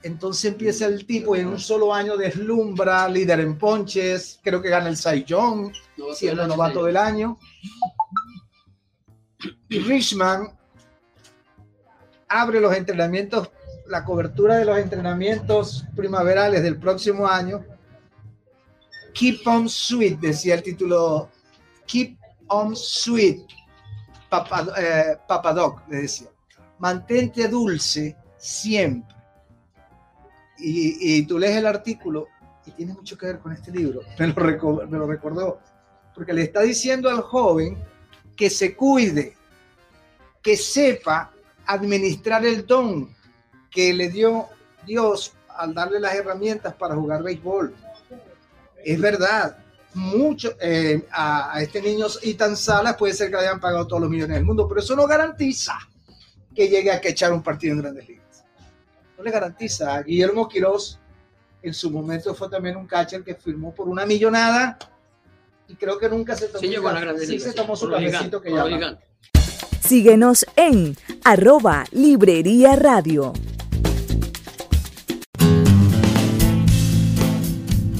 [0.04, 4.70] Entonces empieza el tipo y en un solo año deslumbra, líder en ponches, creo que
[4.70, 5.74] gana el Cy Young,
[6.14, 7.38] siendo novato del año.
[9.68, 10.48] Y Richman
[12.28, 13.50] abre los entrenamientos
[13.90, 17.66] la cobertura de los entrenamientos primaverales del próximo año.
[19.14, 21.30] Keep on sweet, decía el título.
[21.88, 23.42] Keep on sweet,
[24.30, 26.30] Papa, eh, Papadoc, le decía.
[26.78, 29.16] Mantente dulce siempre.
[30.60, 32.28] Y, y, tú lees el artículo
[32.66, 34.02] y tiene mucho que ver con este libro.
[34.20, 35.60] Me lo, recordó.
[36.14, 37.78] Porque le está diciendo al joven
[38.36, 39.36] que se cuide,
[40.42, 41.32] que sepa
[41.66, 43.16] administrar el don,
[43.70, 44.48] que le dio
[44.86, 47.76] Dios al darle las herramientas para jugar béisbol.
[48.84, 49.58] Es verdad,
[49.94, 54.10] mucho eh, a, este niño Itan Salas puede ser que le hayan pagado todos los
[54.10, 55.78] millones del mundo, pero eso no garantiza
[56.56, 58.29] que llegue a que echar un partido en grandes ligas.
[59.20, 59.96] No le garantiza.
[59.96, 60.98] A Guillermo Quiroz
[61.62, 64.80] en su momento fue también un catcher que firmó por una millonada
[65.68, 66.62] y creo que nunca se tomó,
[67.20, 68.98] sí, se tomó su cafecito que llama.
[69.82, 73.34] Síguenos en arroba Librería Radio.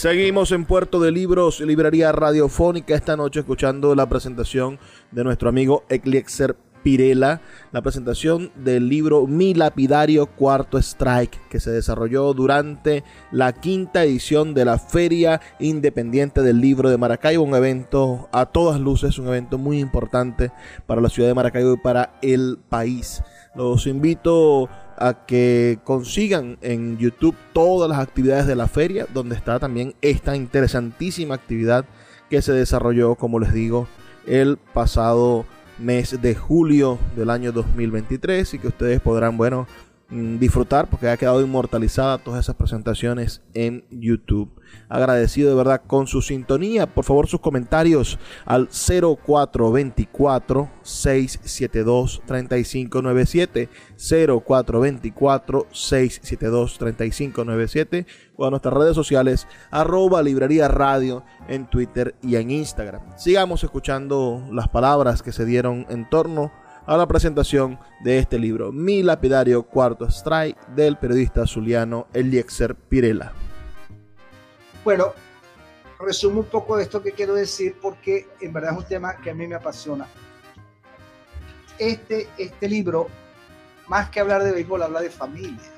[0.00, 4.78] Seguimos en Puerto de Libros, Librería Radiofónica, esta noche escuchando la presentación
[5.10, 11.70] de nuestro amigo Eclixer Pirela, la presentación del libro Mi Lapidario Cuarto Strike, que se
[11.70, 18.30] desarrolló durante la quinta edición de la Feria Independiente del Libro de Maracaibo, un evento
[18.32, 20.50] a todas luces, un evento muy importante
[20.86, 23.22] para la ciudad de Maracaibo y para el país.
[23.54, 29.58] Los invito a que consigan en YouTube todas las actividades de la feria, donde está
[29.58, 31.86] también esta interesantísima actividad
[32.28, 33.88] que se desarrolló, como les digo,
[34.26, 35.46] el pasado
[35.78, 39.66] mes de julio del año 2023 y que ustedes podrán, bueno,
[40.10, 44.50] disfrutar porque ha quedado inmortalizada todas esas presentaciones en YouTube.
[44.88, 46.86] Agradecido de verdad con su sintonía.
[46.86, 58.94] Por favor, sus comentarios al 0424 672 3597 0424 672 3597 o a nuestras redes
[58.94, 63.02] sociales arroba librería radio en Twitter y en Instagram.
[63.16, 66.52] Sigamos escuchando las palabras que se dieron en torno
[66.86, 73.32] a la presentación de este libro, Mi lapidario cuarto strike del periodista zuliano Eliezer Pirela.
[74.84, 75.12] Bueno,
[75.98, 79.30] resumo un poco de esto que quiero decir porque en verdad es un tema que
[79.30, 80.06] a mí me apasiona.
[81.78, 83.08] Este, este libro,
[83.88, 85.70] más que hablar de béisbol, habla de familia,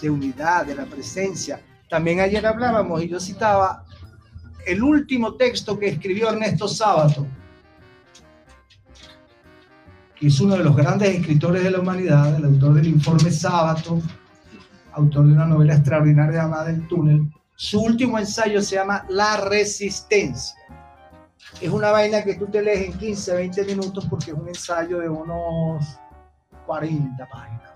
[0.00, 1.60] de unidad, de la presencia.
[1.88, 3.84] También ayer hablábamos y yo citaba
[4.66, 7.26] el último texto que escribió Ernesto Sábato,
[10.28, 14.00] es uno de los grandes escritores de la humanidad, el autor del informe Sábato,
[14.92, 17.28] autor de una novela extraordinaria llamada El túnel.
[17.56, 20.56] Su último ensayo se llama La resistencia.
[21.60, 25.00] Es una vaina que tú te lees en 15, 20 minutos porque es un ensayo
[25.00, 25.98] de unos
[26.66, 27.72] 40 páginas,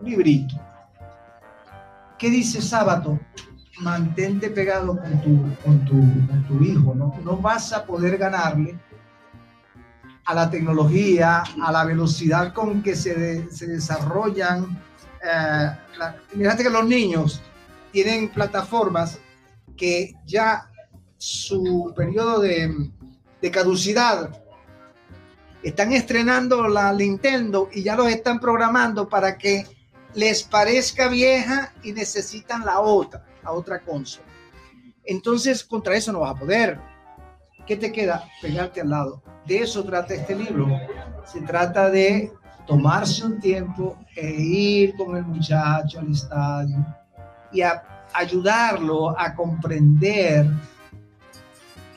[0.00, 0.56] un librito.
[2.18, 3.20] ¿Qué dice Sábato?
[3.80, 5.94] Mantente pegado con tu, con tu,
[6.26, 7.14] con tu hijo, ¿no?
[7.22, 8.76] No vas a poder ganarle
[10.28, 14.78] a la tecnología, a la velocidad con que se, se desarrollan.
[15.24, 15.70] eh,
[16.58, 17.40] que los niños
[17.92, 19.18] tienen plataformas
[19.74, 20.70] que ya
[21.16, 22.90] su periodo de,
[23.40, 24.30] de caducidad
[25.62, 29.66] están estrenando la Nintendo y ya los están programando para que
[30.12, 34.26] les parezca vieja y necesitan la otra, la otra consola.
[35.04, 36.78] Entonces, contra eso no vas a poder.
[37.68, 38.24] ¿Qué te queda?
[38.40, 39.22] Pegarte al lado.
[39.46, 40.66] De eso trata este libro.
[41.26, 42.32] Se trata de
[42.66, 46.86] tomarse un tiempo e ir con el muchacho al estadio
[47.52, 50.46] y a ayudarlo a comprender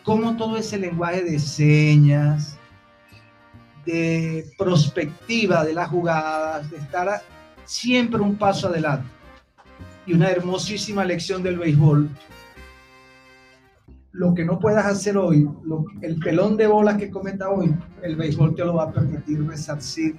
[0.03, 2.57] cómo todo ese lenguaje de señas,
[3.85, 7.21] de prospectiva de las jugadas, de estar
[7.63, 9.07] siempre un paso adelante.
[10.05, 12.09] Y una hermosísima lección del béisbol.
[14.13, 18.15] Lo que no puedas hacer hoy, lo- el pelón de bolas que cometa hoy, el
[18.17, 20.17] béisbol te lo va a permitir resarcir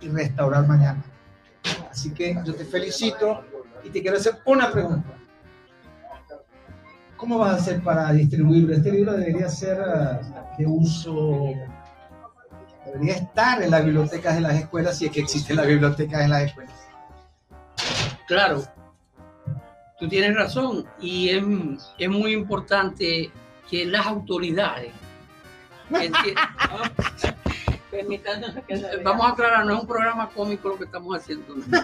[0.00, 1.02] y restaurar mañana.
[1.90, 3.42] Así que yo te felicito
[3.82, 5.14] y te quiero hacer una pregunta.
[7.16, 8.74] ¿Cómo vas a hacer para distribuirlo?
[8.74, 10.20] Este libro debería ser ah,
[10.58, 11.54] de uso,
[12.84, 16.30] debería estar en las bibliotecas de las escuelas, si es que existen las bibliotecas en
[16.30, 16.74] las escuelas.
[18.28, 18.62] Claro,
[19.98, 21.42] tú tienes razón y es,
[21.98, 23.30] es muy importante
[23.70, 24.92] que las autoridades.
[29.04, 31.54] Vamos a aclarar, no es un programa cómico lo que estamos haciendo.
[31.54, 31.64] ¿no?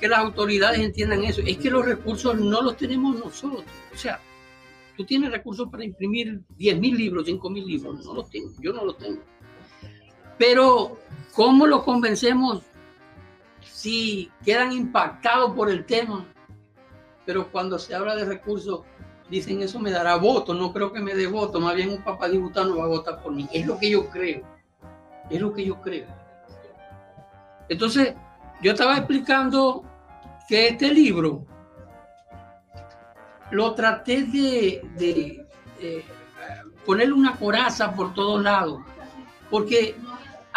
[0.00, 1.42] que las autoridades entiendan eso.
[1.46, 3.64] Es que los recursos no los tenemos nosotros.
[3.94, 4.18] O sea,
[4.96, 8.04] tú tienes recursos para imprimir 10.000 libros, 5.000 libros.
[8.04, 9.20] No los tengo, yo no los tengo.
[10.38, 10.98] Pero,
[11.34, 12.62] ¿cómo los convencemos
[13.80, 16.26] si quedan impactados por el tema?
[17.24, 18.82] Pero cuando se habla de recursos,
[19.30, 20.52] dicen eso me dará voto.
[20.52, 21.60] No creo que me dé voto.
[21.60, 23.48] Más bien un papá diputado va a votar por mí.
[23.52, 24.42] Es lo que yo creo.
[25.30, 26.06] Es lo que yo creo.
[27.70, 28.14] Entonces,
[28.60, 29.82] yo estaba explicando
[30.46, 31.46] que este libro
[33.50, 35.46] lo traté de, de,
[35.80, 36.04] eh,
[36.84, 38.82] ponerle una coraza por todos lados,
[39.48, 39.96] porque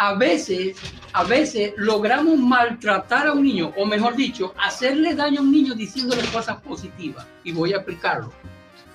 [0.08, 0.76] a veces,
[1.12, 5.74] a veces logramos maltratar a un niño, o mejor dicho, hacerle daño a un niño
[5.74, 8.32] diciéndole cosas positivas, y voy a aplicarlo.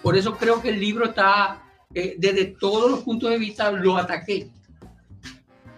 [0.04, 3.98] Por eso creo que el libro está, eh, desde todos los puntos de vista, lo
[3.98, 4.50] ataqué.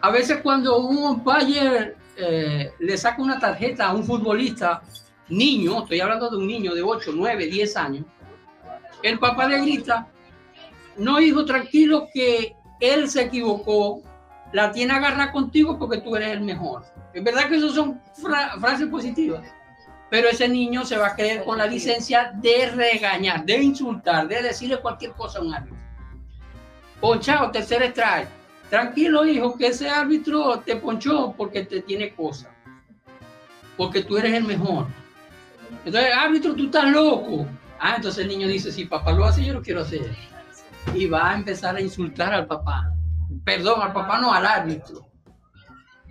[0.01, 4.81] A veces cuando un umpire eh, le saca una tarjeta a un futbolista,
[5.29, 8.05] niño, estoy hablando de un niño de 8, 9, 10 años,
[9.01, 10.07] el papá le grita,
[10.97, 14.03] no hijo, tranquilo que él se equivocó,
[14.53, 16.83] la tiene agarrada contigo porque tú eres el mejor.
[17.13, 19.41] Es verdad que eso son fra- frases positivas,
[20.09, 24.41] pero ese niño se va a creer con la licencia de regañar, de insultar, de
[24.43, 25.77] decirle cualquier cosa a un árbitro.
[26.99, 28.27] Ponchado, tercer strike.
[28.69, 32.49] Tranquilo, hijo, que ese árbitro te ponchó porque te tiene cosas.
[33.75, 34.85] Porque tú eres el mejor.
[35.83, 37.47] Entonces, árbitro, tú estás loco.
[37.79, 40.15] Ah, entonces el niño dice, si papá lo hace, yo lo quiero hacer.
[40.93, 42.93] Y va a empezar a insultar al papá.
[43.43, 45.07] Perdón, al papá no, al árbitro.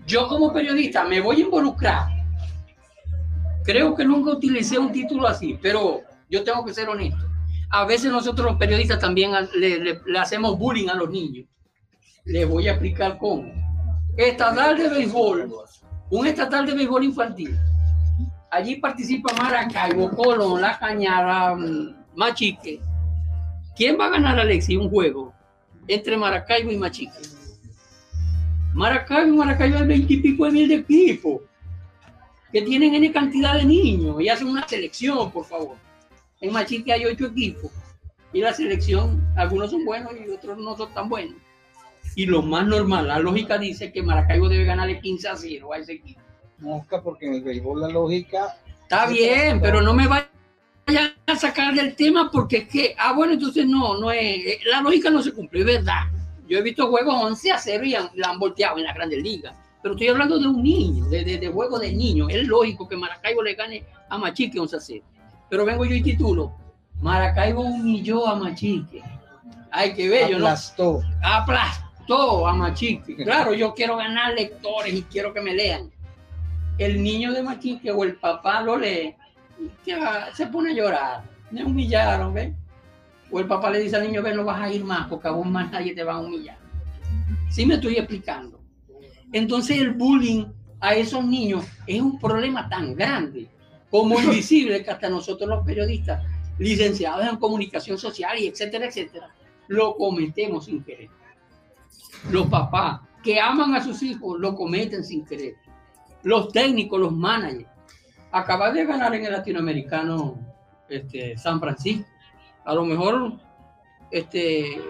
[0.06, 2.08] Yo como periodista me voy a involucrar.
[3.64, 7.24] Creo que nunca utilicé un título así, pero yo tengo que ser honesto.
[7.70, 11.46] A veces nosotros los periodistas también le, hacemos bullying a los niños.
[12.24, 13.52] Les voy a explicar cómo.
[14.16, 15.52] Estatal de béisbol,
[16.10, 17.56] un estatal de béisbol infantil.
[18.50, 22.80] Allí participa Maracaibo, Colón, La Cañada, mm, Machique.
[23.76, 25.32] ¿Quién va a ganar, Alexi, un juego
[25.86, 27.18] entre Maracaibo y Machique?
[28.74, 31.42] Maracaibo, Maracaibo hay veintipico de mil de equipos
[32.52, 35.76] que tienen N cantidad de niños y hacen una selección, por favor.
[36.40, 37.70] En Machique hay ocho equipos
[38.32, 41.36] y la selección, algunos son buenos y otros no son tan buenos.
[42.14, 45.78] Y lo más normal, la lógica dice que Maracaibo debe ganarle 15 a 0 a
[45.78, 46.20] ese equipo.
[46.58, 48.56] Mosca, porque en el béisbol la lógica
[48.90, 53.34] Está bien, pero no me vayan a sacar del tema porque es que, ah, bueno,
[53.34, 56.02] entonces no, no es, eh, la lógica no se cumple, es verdad.
[56.48, 59.22] Yo he visto juegos 11 a 0 y han, la han volteado en la Grandes
[59.22, 59.54] Ligas.
[59.82, 62.28] Pero estoy hablando de un niño, de, de, de juego de niño.
[62.28, 65.04] Es lógico que Maracaibo le gane a Machique 11 a 0.
[65.48, 66.52] Pero vengo yo y titulo,
[67.00, 69.02] Maracaibo humilló a Machique.
[69.70, 71.00] Ay, qué bello, Aplastó.
[71.02, 71.26] ¿no?
[71.26, 73.16] Aplastó a Machique.
[73.16, 75.90] Claro, yo quiero ganar lectores y quiero que me lean.
[76.78, 79.14] El niño de Machique o el papá lo lee
[79.84, 81.24] que va- se pone a llorar.
[81.50, 82.52] Me humillaron, ¿ves?
[83.30, 85.32] O el papá le dice al niño, ven, no vas a ir más porque a
[85.32, 86.58] vos más nadie te va a humillar.
[87.48, 88.60] Sí me estoy explicando.
[89.32, 90.46] Entonces el bullying
[90.80, 93.48] a esos niños es un problema tan grande
[93.90, 96.22] como invisible que hasta nosotros los periodistas,
[96.58, 99.28] licenciados en comunicación social y etcétera, etcétera,
[99.68, 101.08] lo cometemos sin querer.
[102.30, 105.54] Los papás que aman a sus hijos lo cometen sin querer.
[106.22, 107.68] Los técnicos, los managers.
[108.32, 110.38] Acaba de ganar en el latinoamericano
[110.88, 112.06] este, San Francisco.
[112.64, 113.34] A lo mejor
[114.10, 114.80] este,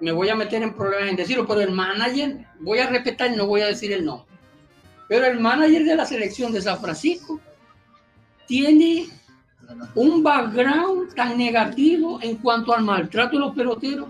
[0.00, 3.36] me voy a meter en problemas en decirlo, pero el manager, voy a respetar y
[3.36, 4.26] no voy a decir el nombre.
[5.08, 7.40] Pero el manager de la selección de San Francisco
[8.46, 9.06] tiene
[9.94, 14.08] un background tan negativo en cuanto al maltrato de los peloteros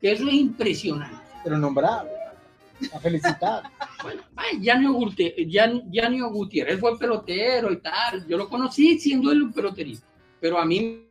[0.00, 1.16] que eso es impresionante.
[1.44, 2.15] Pero nombrado.
[2.92, 3.62] A felicitar.
[4.02, 8.24] Bueno, ay, Yanio Gute- Yan- Yanio Gutiérrez, fue pelotero y tal.
[8.28, 10.06] Yo lo conocí siendo un peloterista.
[10.40, 11.02] Pero a mí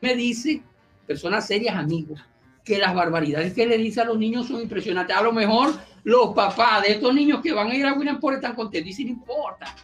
[0.00, 0.62] me dice,
[1.06, 2.20] personas serias, amigos,
[2.64, 5.14] que las barbaridades que le dice a los niños son impresionantes.
[5.14, 5.74] A lo mejor
[6.04, 8.86] los papás de estos niños que van a ir a Williamsport están contentos.
[8.86, 9.74] Dicen, no importa.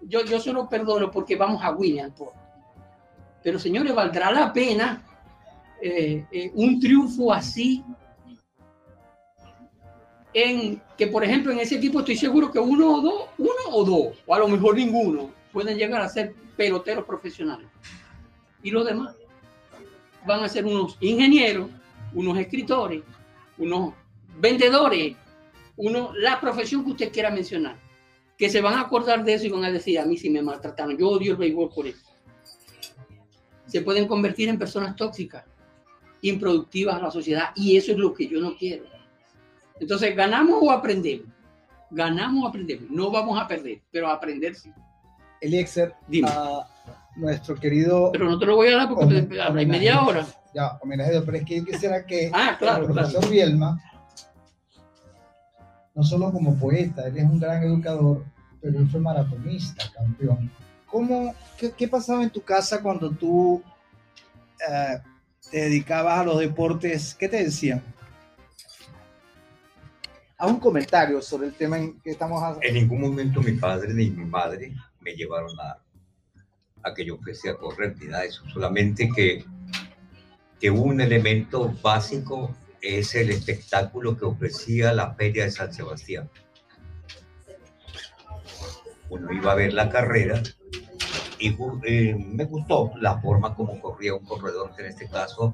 [0.00, 2.34] Yo, yo se lo perdono porque vamos a Williamsport.
[3.42, 5.02] Pero señores, valdrá la pena
[5.82, 7.84] eh, eh, un triunfo así
[10.34, 13.84] en que, por ejemplo, en ese equipo estoy seguro que uno o dos, uno o
[13.84, 17.66] dos, o a lo mejor ninguno, pueden llegar a ser peloteros profesionales.
[18.62, 19.14] Y los demás
[20.26, 21.70] van a ser unos ingenieros,
[22.12, 23.02] unos escritores,
[23.56, 23.94] unos
[24.38, 25.16] vendedores,
[25.76, 27.76] uno, la profesión que usted quiera mencionar,
[28.36, 30.42] que se van a acordar de eso y van a decir, a mí sí me
[30.42, 32.04] maltrataron, yo odio el béisbol por eso.
[33.66, 35.44] Se pueden convertir en personas tóxicas,
[36.22, 38.97] improductivas a la sociedad, y eso es lo que yo no quiero.
[39.80, 41.26] Entonces, ¿ganamos o aprendemos?
[41.90, 42.90] Ganamos o aprendemos.
[42.90, 44.70] No vamos a perder, pero a aprender sí.
[45.40, 46.28] Eliezer, Dime.
[46.28, 46.66] a
[47.16, 48.10] nuestro querido.
[48.12, 50.26] Pero no te lo voy a dar porque te- habla media hora.
[50.54, 53.30] Ya, homenaje, pero es que yo quisiera que Ah, claro, el profesor claro.
[53.32, 53.82] Bielma,
[55.94, 58.24] no solo como poeta, él es un gran educador,
[58.60, 60.50] pero él fue maratonista, campeón.
[60.86, 63.62] ¿Cómo, qué, qué pasaba en tu casa cuando tú
[64.68, 64.98] eh,
[65.50, 67.14] te dedicabas a los deportes?
[67.14, 67.82] ¿Qué te decían?
[70.40, 72.62] Haz un comentario sobre el tema en que estamos haciendo.
[72.62, 75.82] En ningún momento mi padre ni mi madre me llevaron a,
[76.84, 79.44] a que yo fuese a correr ni nada de eso, solamente que,
[80.60, 86.30] que un elemento básico es el espectáculo que ofrecía la Feria de San Sebastián.
[89.10, 90.40] Uno iba a ver la carrera
[91.40, 95.52] y eh, me gustó la forma como corría un corredor que en este caso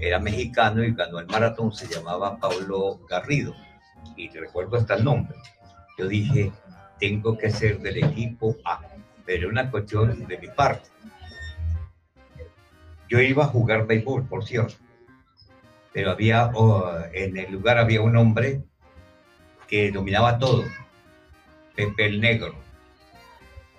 [0.00, 3.54] era mexicano y ganó el maratón, se llamaba Pablo Garrido
[4.16, 5.36] y recuerdo hasta el nombre.
[5.98, 6.52] Yo dije,
[6.98, 8.80] tengo que ser del equipo A,
[9.24, 10.88] pero una cuestión de mi parte.
[13.08, 14.74] Yo iba a jugar béisbol, por cierto,
[15.92, 18.64] pero había, oh, en el lugar había un hombre
[19.68, 20.64] que dominaba todo,
[21.76, 22.54] Pepe el Negro.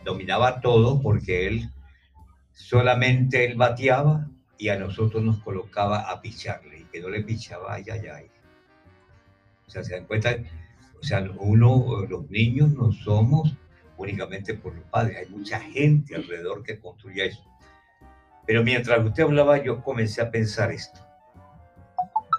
[0.03, 1.69] Dominaba todo porque él
[2.53, 7.73] solamente él bateaba y a nosotros nos colocaba a picharle y que no le pichaba,
[7.73, 8.31] ay, ay, ay.
[9.67, 10.35] O sea, se dan cuenta,
[10.99, 13.55] o sea, uno, los niños no somos
[13.97, 17.43] únicamente por los padres, hay mucha gente alrededor que construye eso.
[18.45, 20.99] Pero mientras usted hablaba, yo comencé a pensar esto.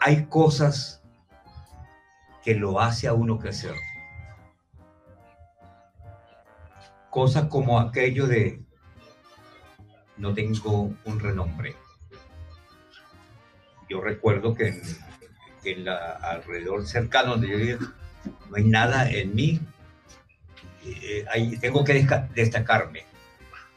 [0.00, 1.02] Hay cosas
[2.44, 3.74] que lo hace a uno crecer.
[7.10, 8.62] Cosas como aquello de
[10.16, 11.74] no tengo un renombre.
[13.88, 14.82] Yo recuerdo que en,
[15.72, 17.78] en la alrededor cercano donde yo vivía
[18.50, 19.60] no hay nada en mí.
[20.84, 23.04] eh, ahí tengo que destacarme,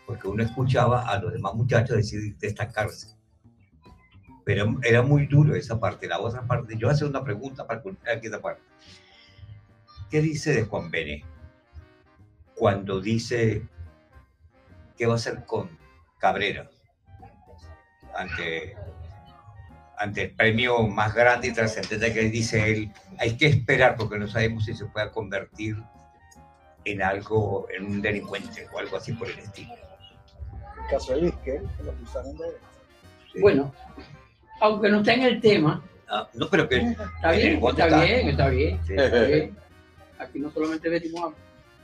[0.05, 3.15] porque uno escuchaba a los demás muchachos decir destacarse.
[4.45, 6.07] Pero era muy duro esa parte.
[6.07, 8.61] La otra parte, yo hacer una pregunta para culminar esta parte.
[10.09, 11.23] ¿Qué dice de Juan Bené?
[12.55, 13.63] Cuando dice
[14.97, 15.69] qué va a hacer con
[16.17, 16.69] Cabrera
[18.15, 18.75] ante,
[19.99, 24.27] ante el premio más grande y trascendente que dice él, hay que esperar porque no
[24.27, 25.75] sabemos si se pueda convertir
[26.85, 29.73] en algo, en un delincuente o algo así por el estilo.
[29.73, 32.45] El caso de Vizquel, que lo acusaron de
[33.31, 33.41] Sí.
[33.41, 33.71] Bueno,
[34.59, 38.27] aunque no está en el tema, Ah, no, pero que está bien, bote está bien,
[38.29, 39.55] está bien, Sí, está bien.
[40.17, 41.35] Aquí no solamente venimos a...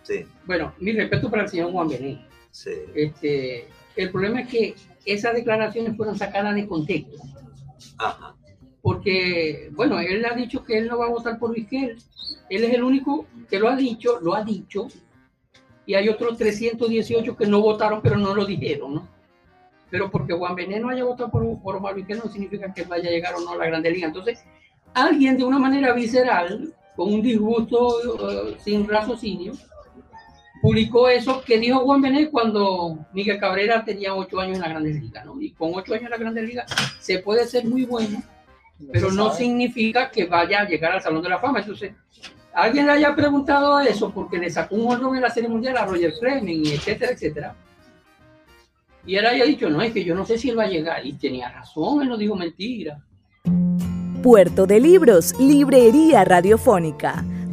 [0.02, 2.26] sí, Bueno, mi respeto para el señor Juan Bené.
[2.50, 2.72] sí.
[2.96, 7.18] Este, el problema es que esas declaraciones fueron sacadas de contexto.
[7.98, 8.36] Ajá.
[8.82, 11.98] porque, bueno, él ha dicho que él no va a votar por Vizquel.
[12.50, 14.88] Él es el único que lo ha dicho, lo ha dicho,
[15.86, 19.08] y hay otros 318 que no votaron, pero no lo dijeron, ¿no?
[19.90, 23.10] Pero porque Juan Bené no haya votado por, por Omar Vizquel no significa que vaya
[23.10, 24.08] a llegar o no a la Grande Liga.
[24.08, 24.44] Entonces,
[24.94, 29.54] alguien de una manera visceral, con un disgusto eh, sin raciocinio,
[30.66, 34.94] publicó eso que dijo Juan Bené cuando Miguel Cabrera tenía ocho años en la Grande
[34.96, 35.40] Liga, ¿no?
[35.40, 36.66] Y con ocho años en la Grande Liga
[37.00, 38.24] se puede ser muy bueno,
[38.92, 41.60] pero no significa que vaya a llegar al Salón de la Fama.
[41.60, 41.94] Entonces,
[42.52, 45.86] alguien le haya preguntado eso porque le sacó un honrón en la Serie Mundial a
[45.86, 47.56] Roger Fleming, y etcétera, etcétera.
[49.06, 51.06] Y él haya dicho, no, es que yo no sé si él va a llegar.
[51.06, 53.00] Y tenía razón, él no dijo mentira.
[54.24, 57.24] Puerto de Libros, Librería Radiofónica,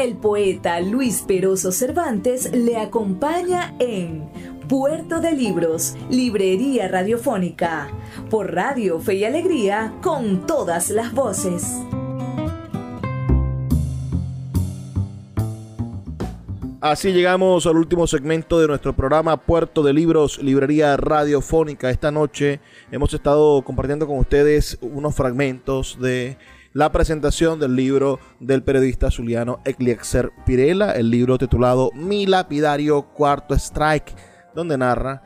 [0.00, 4.30] El poeta Luis Peroso Cervantes le acompaña en
[4.66, 7.90] Puerto de Libros, Librería Radiofónica,
[8.30, 11.76] por Radio Fe y Alegría, con todas las voces.
[16.80, 21.90] Así llegamos al último segmento de nuestro programa Puerto de Libros, Librería Radiofónica.
[21.90, 26.38] Esta noche hemos estado compartiendo con ustedes unos fragmentos de
[26.72, 33.54] la presentación del libro del periodista zuliano Eclixer Pirela, el libro titulado Mi lapidario cuarto
[33.54, 34.14] strike,
[34.54, 35.22] donde narra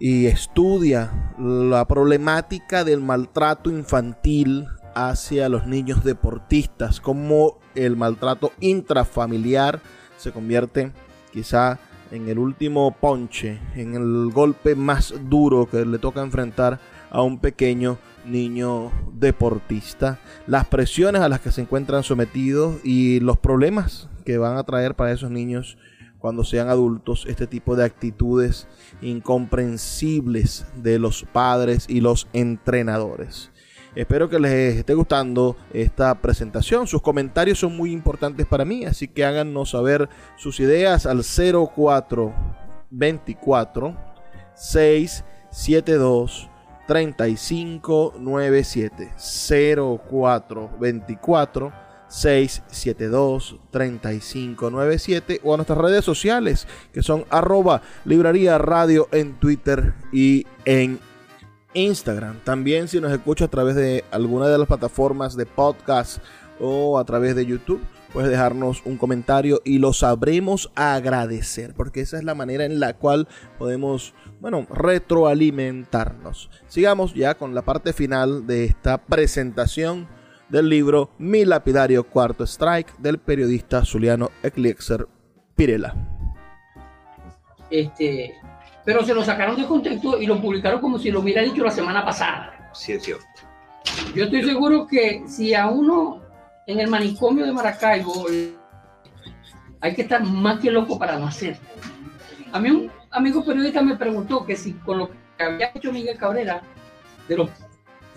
[0.00, 9.80] y estudia la problemática del maltrato infantil hacia los niños deportistas, como el maltrato intrafamiliar
[10.16, 10.92] se convierte
[11.32, 11.78] quizá
[12.10, 17.38] en el último ponche, en el golpe más duro que le toca enfrentar a un
[17.38, 24.38] pequeño niño deportista, las presiones a las que se encuentran sometidos y los problemas que
[24.38, 25.76] van a traer para esos niños
[26.18, 28.66] cuando sean adultos este tipo de actitudes
[29.02, 33.50] incomprensibles de los padres y los entrenadores.
[33.94, 36.86] Espero que les esté gustando esta presentación.
[36.86, 43.96] Sus comentarios son muy importantes para mí, así que háganos saber sus ideas al 0424
[44.54, 46.50] 672
[46.86, 51.72] 3597 0424
[52.08, 60.46] 672 3597 o a nuestras redes sociales que son arroba librería radio en Twitter y
[60.64, 61.00] en
[61.74, 62.40] Instagram.
[62.44, 66.18] También si nos escucha a través de alguna de las plataformas de podcast
[66.60, 67.80] o a través de YouTube,
[68.14, 72.94] puedes dejarnos un comentario y lo sabremos agradecer, porque esa es la manera en la
[72.94, 73.26] cual
[73.58, 76.48] podemos, bueno, retroalimentarnos.
[76.68, 80.06] Sigamos ya con la parte final de esta presentación
[80.48, 85.08] del libro Mi lapidario cuarto strike del periodista zuliano Eclixer
[85.56, 85.96] Pirela.
[87.68, 88.32] Este,
[88.84, 91.72] pero se lo sacaron de contexto y lo publicaron como si lo hubiera dicho la
[91.72, 92.70] semana pasada.
[92.74, 93.24] Sí, es cierto.
[94.14, 96.23] Yo estoy seguro que si a uno
[96.66, 98.54] en el manicomio de Maracaibo eh,
[99.80, 101.60] hay que estar más que loco para no hacerlo.
[102.52, 106.16] A mí un amigo periodista me preguntó que si con lo que había hecho Miguel
[106.16, 106.62] Cabrera
[107.28, 107.50] de los,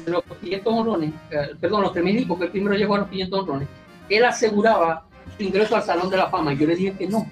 [0.05, 3.39] de los 500 honrones, eh, perdón, los 3.000 porque el primero llegó a los 500
[3.39, 3.67] honrones,
[4.09, 6.53] él aseguraba su ingreso al Salón de la Fama.
[6.53, 7.29] Yo le dije que no.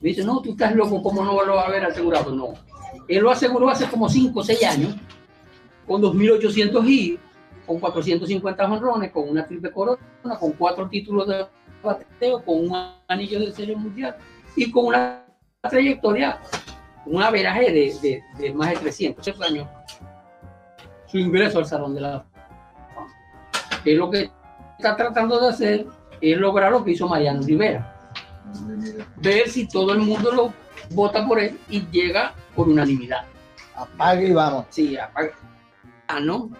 [0.00, 2.32] Me dice, no, tú estás loco, ¿cómo no lo va a haber asegurado?
[2.32, 2.54] No.
[3.08, 4.94] Él lo aseguró hace como 5 o 6 años,
[5.86, 7.18] con 2.800 y
[7.68, 10.00] con 450 honrones, con una triple corona,
[10.40, 11.46] con cuatro títulos de
[11.82, 14.16] bateo, con un anillo de serie mundial
[14.56, 15.26] y con una
[15.68, 16.40] trayectoria,
[17.04, 19.68] un averaje de, de, de más de 300 años.
[21.06, 22.24] Su ingreso al Salón de la
[22.94, 23.06] Fama.
[23.84, 24.30] Es lo que
[24.78, 25.86] está tratando de hacer,
[26.22, 27.94] es lograr lo que hizo Mariano Rivera.
[29.16, 30.52] Ver si todo el mundo lo
[30.94, 33.26] vota por él y llega por unanimidad.
[33.74, 34.64] Apague y vamos.
[34.70, 35.32] Sí, apaga.
[36.06, 36.50] Ah, ¿no?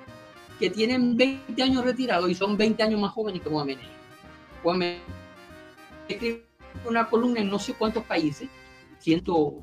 [0.58, 3.78] Que tienen 20 años retirados y son 20 años más jóvenes que Mohamed.
[4.62, 4.98] pues me
[6.08, 6.44] escribe
[6.84, 8.48] una columna en no sé cuántos países,
[8.98, 9.62] ciento,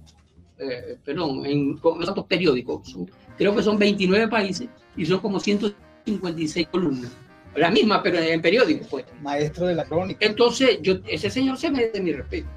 [0.57, 6.67] eh, perdón, en cuántos periódicos, son- creo que son 29 países y son como 156
[6.69, 7.11] columnas.
[7.55, 9.05] La misma, pero en periódicos, pues.
[9.21, 10.25] Maestro de la crónica.
[10.25, 12.47] Entonces, yo, ese señor se merece mi respeto.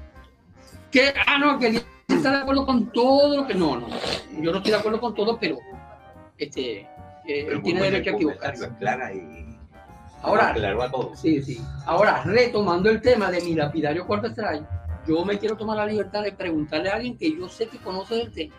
[0.91, 3.53] Que, ah, no, que está de acuerdo con todo lo que.
[3.53, 3.87] No, no.
[4.41, 5.57] Yo no estoy de acuerdo con todo, pero
[6.37, 6.85] este,
[7.29, 8.69] eh, él tiene derecho a equivocarse.
[8.79, 9.57] Clara y
[10.21, 11.19] Ahora, aclaró a todos.
[11.19, 11.61] sí, sí.
[11.85, 14.67] Ahora, retomando el tema de mi lapidario cuarto extraño,
[15.07, 18.15] yo me quiero tomar la libertad de preguntarle a alguien que yo sé que conoce
[18.15, 18.55] del tema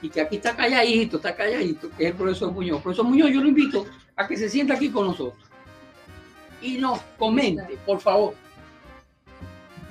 [0.00, 2.82] y que aquí está calladito, está calladito, que es el profesor Muñoz.
[2.82, 3.84] Profesor Muñoz, yo lo invito
[4.16, 5.42] a que se sienta aquí con nosotros
[6.62, 8.34] y nos comente, por favor.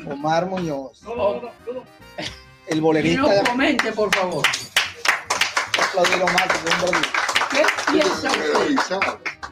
[0.09, 1.01] Omar Muñoz.
[2.67, 4.45] El y bolerista nos de comente, por favor.
[5.89, 7.19] aplaudir a Omar, porque es un bolerista.
[7.53, 8.29] ¿Qué piensa
[8.99, 8.99] usted?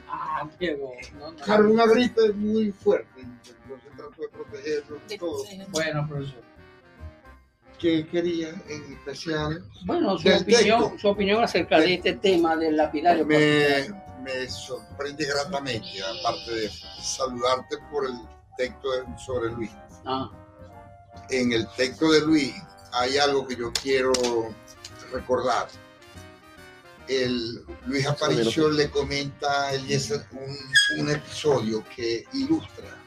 [0.07, 1.37] Ah, Diego, no, no.
[1.37, 3.21] Claro, una gripe es muy fuerte.
[3.21, 5.43] Entonces trato de protegerlo de todo.
[5.69, 6.41] Bueno, profesor.
[7.79, 9.63] ¿Qué quería en especial?
[9.85, 10.93] Bueno, su opinión, texto.
[10.99, 13.25] su opinión acerca de este tema del lapidario.
[13.25, 13.87] Me,
[14.23, 15.87] me sorprende gratamente,
[16.19, 18.13] aparte de saludarte por el
[18.57, 19.71] texto de- sobre Luis.
[20.05, 20.29] Ah,
[21.29, 22.53] En el texto de Luis
[22.93, 24.11] hay algo que yo quiero
[25.11, 25.67] recordar.
[27.07, 32.97] El, Luis Aparicio le comenta a Eliezer un, un episodio que ilustra,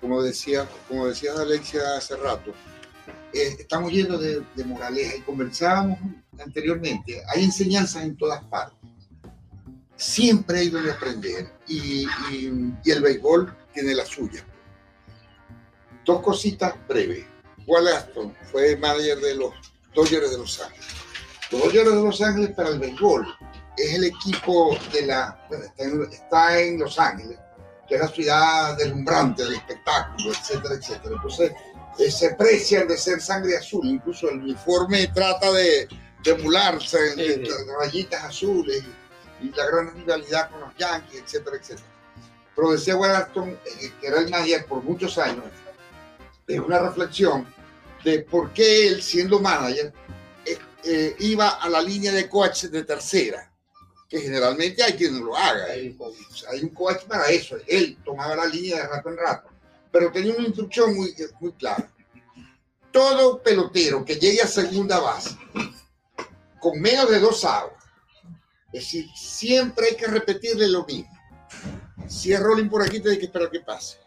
[0.00, 2.52] como decía, como decía Alexia hace rato,
[3.32, 5.98] eh, estamos llenos de, de moraleja y conversábamos
[6.42, 8.78] anteriormente, hay enseñanzas en todas partes.
[9.96, 14.42] Siempre hay donde aprender y, y- y el béisbol tiene la suya.
[16.06, 17.26] Dos cositas breves.
[17.66, 19.52] Walt Aston fue manager de los
[19.94, 20.86] Dodgers de Los Ángeles.
[21.50, 23.26] Los Dodgers de Los Ángeles para el béisbol
[23.76, 25.44] es el equipo de la.
[25.48, 27.38] bueno, está, en, está en Los Ángeles,
[27.88, 31.14] que es la ciudad deslumbrante del espectáculo, etcétera, etcétera.
[31.16, 31.52] Entonces,
[31.98, 35.88] eh, se precian de ser sangre azul, incluso el uniforme trata de,
[36.22, 37.40] de emularse en Sí, sí.
[37.40, 38.84] de rayitas azules
[39.40, 41.86] y, y la gran rivalidad con los Yankees, etcétera, etcétera.
[42.54, 45.44] Pero decía Walt Aston, eh, que era el manager por muchos años,
[46.46, 47.46] es una reflexión
[48.04, 49.92] de por qué él, siendo manager,
[50.52, 53.52] eh, eh, iba a la línea de coach de tercera,
[54.08, 55.66] que generalmente hay quien no lo haga.
[55.66, 57.56] Hay un coach para eso.
[57.66, 59.48] Él tomaba la línea de rato en rato,
[59.90, 61.90] pero tenía una instrucción muy, muy clara.
[62.90, 65.36] Todo pelotero que llegue a segunda base
[66.60, 67.74] con menos de dos outs,
[68.72, 71.10] es decir, siempre hay que repetirle lo mismo.
[72.06, 73.98] Si es rolling por aquí, tienes que esperar que pase.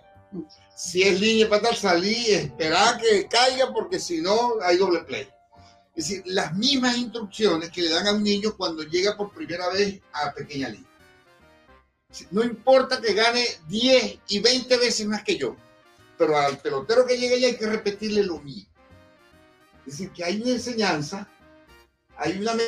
[0.76, 5.28] Si es línea para tal, salí, esperar que caiga porque si no hay doble play.
[5.96, 9.70] Es decir, las mismas instrucciones que le dan a un niño cuando llega por primera
[9.70, 10.88] vez a pequeña liga.
[12.32, 15.56] No importa que gane 10 y 20 veces más que yo,
[16.18, 18.70] pero al pelotero que llegue allá hay que repetirle lo mismo.
[19.86, 21.28] Es decir, que hay una enseñanza,
[22.18, 22.64] hay una me-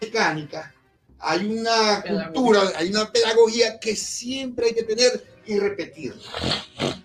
[0.00, 0.74] mecánica,
[1.18, 2.32] hay una Pedagogía.
[2.32, 6.22] cultura, hay una pedagogía que siempre hay que tener y repetirla.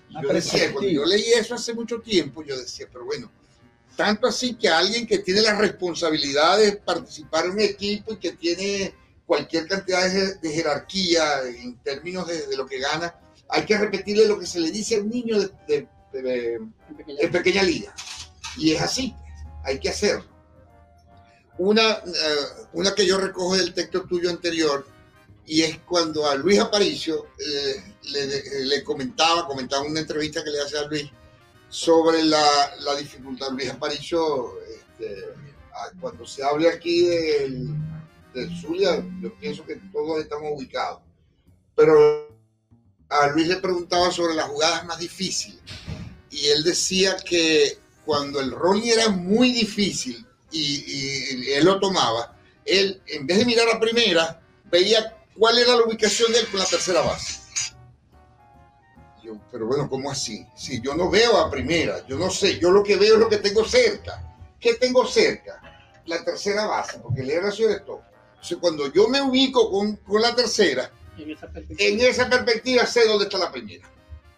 [0.09, 3.29] Una Yo decía, cuando yo leí eso hace mucho tiempo, yo decía, pero bueno,
[3.95, 8.31] tanto así que alguien que tiene la responsabilidad de participar en un equipo y que
[8.31, 8.93] tiene
[9.25, 13.15] cualquier cantidad de, de jerarquía en términos de, de lo que gana,
[13.51, 15.37] hay que repetirle lo que se le dice a un niño
[15.67, 15.87] de,
[17.31, 17.93] pequeña liga.
[18.57, 19.13] Y es así,
[19.63, 20.25] hay que hacerlo.
[21.57, 24.87] Una, eh, una que yo recojo del texto tuyo anterior,
[25.45, 30.61] y es cuando a Luis Aparicio eh, le, le comentaba, comentaba una entrevista que le
[30.61, 31.11] hace a Luis
[31.71, 33.49] sobre la, la dificultad.
[33.51, 35.33] Luis Aparicio, este,
[35.99, 37.69] cuando se hable aquí del,
[38.33, 41.01] del Zulia, yo pienso que todos estamos ubicados.
[41.75, 42.29] Pero
[43.09, 45.59] a Luis le preguntaba sobre las jugadas más difíciles
[46.29, 52.37] y él decía que cuando el rolling era muy difícil y, y él lo tomaba,
[52.65, 56.59] él en vez de mirar a primera, veía cuál era la ubicación de él con
[56.59, 57.40] la tercera base.
[59.33, 60.45] Yo, pero bueno, ¿cómo así?
[60.55, 63.29] Si yo no veo a primera, yo no sé, yo lo que veo es lo
[63.29, 64.35] que tengo cerca.
[64.59, 65.61] ¿Qué tengo cerca?
[66.05, 68.03] La tercera base, porque le era sobre todo.
[68.31, 71.89] Entonces, cuando yo me ubico con, con la tercera, En esa perspectiva.
[71.89, 73.87] en esa perspectiva sé dónde está la primera.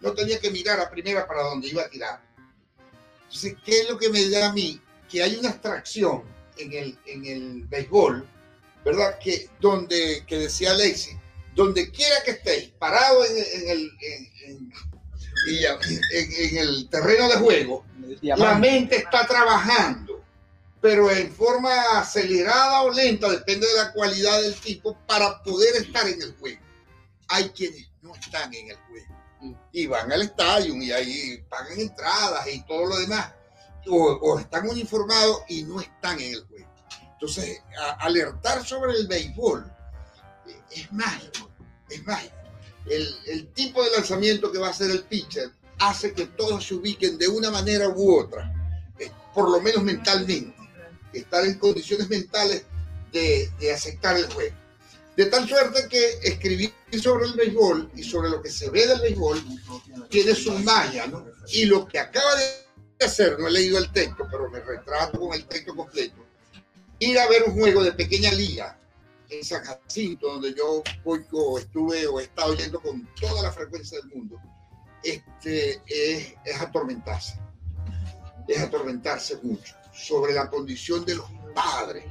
[0.00, 2.20] No tenía que mirar a primera para donde iba a tirar.
[3.24, 4.80] Entonces, ¿qué es lo que me da a mí?
[5.08, 6.22] Que hay una abstracción
[6.58, 8.26] en el, en el béisbol,
[8.84, 9.18] ¿verdad?
[9.18, 11.16] Que donde, que decía Alexis,
[11.54, 14.72] donde quiera que estéis, parado en, en el, en- en-
[16.58, 17.84] el terreno de juego,
[18.36, 20.22] la mente está trabajando,
[20.80, 26.06] pero en forma acelerada o lenta, depende de la cualidad del tipo, para poder estar
[26.08, 26.60] en el juego.
[27.28, 29.06] Hay quienes no están en el juego.
[29.72, 33.32] y van al estadio y ahí pagan entradas y todo lo demás.
[33.86, 36.66] O, o están uniformados y no están en el juego.
[37.12, 39.70] Entonces, a- alertar sobre el béisbol
[40.74, 41.50] es mágico,
[41.88, 42.34] es mágico.
[42.86, 47.16] El, tipo de lanzamiento que va a hacer el pitcher hace que todos se ubiquen
[47.16, 48.52] de una manera u otra,
[48.98, 50.54] eh, por lo menos mentalmente,
[51.12, 52.64] estar en condiciones mentales
[53.12, 54.54] de, de aceptar el juego.
[55.16, 59.00] De tal suerte que escribir sobre el béisbol y sobre lo que se ve del
[59.00, 59.42] béisbol
[60.10, 61.24] tiene su magia, ¿no?
[61.48, 65.32] Y lo que acaba de hacer, no he leído el texto, pero me retrato con
[65.32, 66.16] el texto completo,
[66.98, 68.76] ir a ver un juego de pequeña liga
[69.30, 73.52] en San Jacinto, donde yo voy o estuve o he estado yendo con toda la
[73.52, 74.40] frecuencia del mundo,
[75.02, 77.38] este, es, es atormentarse,
[78.48, 82.04] es atormentarse mucho sobre la condición de los padres,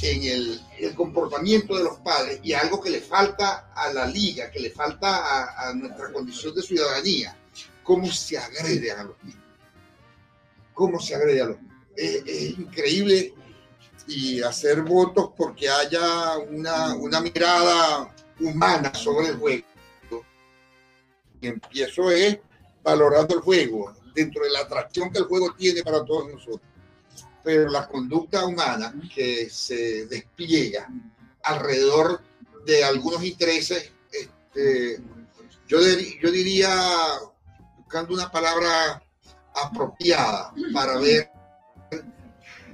[0.00, 4.50] en el, el comportamiento de los padres y algo que le falta a la liga,
[4.50, 7.36] que le falta a, a nuestra condición de ciudadanía,
[7.82, 9.42] cómo se agrede a los niños,
[10.74, 11.76] cómo se agrede a los niños.
[11.94, 13.34] Es, es increíble
[14.06, 19.66] y hacer votos porque haya una, una mirada humana sobre el juego.
[21.40, 22.38] Y empiezo es
[22.82, 26.60] valorando el juego, dentro de la atracción que el juego tiene para todos nosotros.
[27.44, 30.88] Pero la conducta humana que se despliega
[31.42, 32.22] alrededor
[32.64, 35.00] de algunos intereses, este,
[35.66, 36.70] yo, dir- yo diría,
[37.78, 39.02] buscando una palabra
[39.54, 41.31] apropiada para ver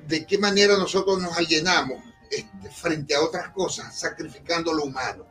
[0.08, 5.26] de qué manera nosotros nos alienamos este, frente a otras cosas, sacrificando lo humano.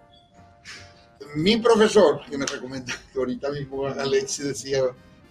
[1.35, 4.81] Mi profesor, que me recomienda, que ahorita mismo Alexi decía,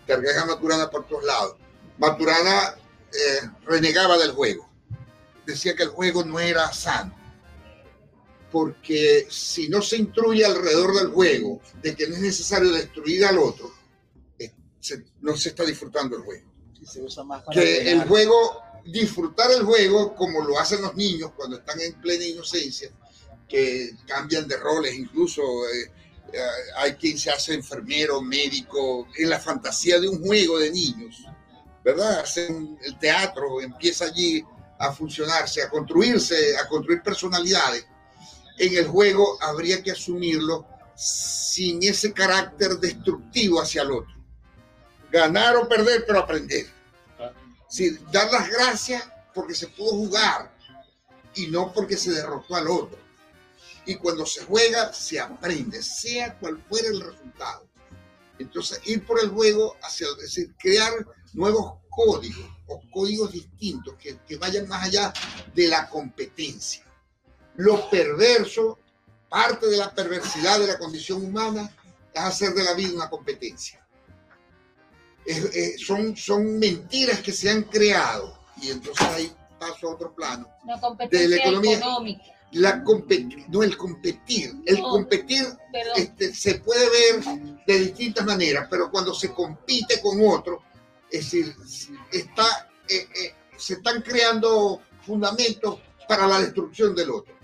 [0.07, 1.57] cargaba a Maturana por todos lados.
[1.99, 2.75] Maturana
[3.13, 4.69] eh, renegaba del juego.
[5.47, 7.15] Decía que el juego no era sano.
[8.51, 13.39] Porque si no se instruye alrededor del juego de que no es necesario destruir al
[13.39, 13.73] otro,
[14.39, 16.47] eh, se- no se está disfrutando el juego
[16.81, 20.95] Y se usa más para que el juego, disfrutar el juego como lo hacen los
[20.95, 22.91] niños cuando están en plena inocencia,
[23.49, 25.91] que cambian de roles, incluso eh,
[26.33, 26.41] eh,
[26.77, 31.25] hay quien se hace enfermero, médico, en la fantasía de un juego de niños,
[31.85, 32.21] ¿verdad?
[32.21, 34.45] Hacen el teatro, empieza allí
[34.79, 37.87] a funcionarse, a construirse, a construir personalidades.
[38.59, 40.67] En el juego habría que asumirlo
[40.97, 44.15] sin ese carácter destructivo hacia el otro.
[45.13, 46.67] Ganar o perder, pero aprender.
[47.77, 50.51] Sí, dar las gracias porque se pudo jugar
[51.35, 52.99] y no porque se derrotó al otro.
[53.85, 57.69] Y cuando se juega, se aprende, sea cual fuera el resultado.
[58.39, 60.91] Entonces, ir por el juego, hacia, es decir, crear
[61.35, 65.13] nuevos códigos o códigos distintos que, que vayan más allá
[65.55, 66.83] de la competencia.
[67.57, 68.79] Lo perverso,
[69.29, 71.71] parte de la perversidad de la condición humana,
[72.15, 73.86] es hacer de la vida una competencia
[75.27, 78.39] es- es- son, son mentiras que se han creado.
[78.63, 80.49] Y entonces ahí paso a otro plano.
[80.81, 81.77] Competencia De la economía.
[81.79, 82.23] económica.
[82.53, 82.83] La
[83.49, 84.55] no el competir.
[84.65, 84.89] El No.
[84.91, 85.45] competir
[85.97, 87.25] este, se puede ver
[87.67, 90.63] de distintas maneras, pero cuando se compite con otro,
[91.11, 91.55] es decir,
[92.13, 97.35] está, eh, eh, se están creando fundamentos para la destrucción del otro.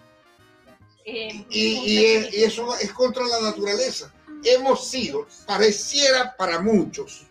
[1.05, 4.13] Eh, Y, y es- y eso es contra la naturaleza.
[4.45, 7.23] Hemos sido, pareciera para muchos,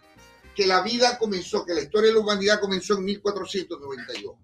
[0.56, 4.36] que la vida comenzó, que la historia de la humanidad comenzó en 1492.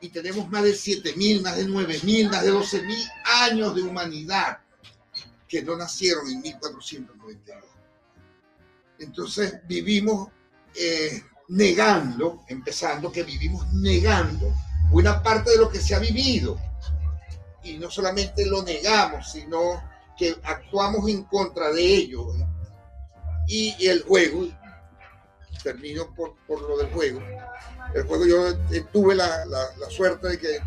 [0.00, 3.10] Y tenemos más de 7.000, más de 9.000, más de 12.000
[3.42, 4.58] años de humanidad
[5.48, 7.64] que no nacieron en 1492.
[8.98, 10.28] Entonces vivimos
[10.74, 14.52] eh, negando, empezando que vivimos negando
[14.90, 16.58] buena parte de lo que se ha vivido
[17.64, 19.82] y no solamente lo negamos, sino
[20.16, 22.26] que actuamos en contra de ello.
[23.46, 24.46] Y, el juego,
[25.62, 27.20] termino por, por lo del juego,
[27.94, 30.58] el juego yo eh, tuve la, la- la suerte de que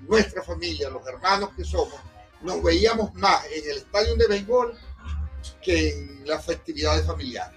[0.00, 1.94] nuestra familia, los hermanos que somos,
[2.42, 4.76] nos veíamos más en el estadio de béisbol
[5.62, 7.56] que en las festividades familiares.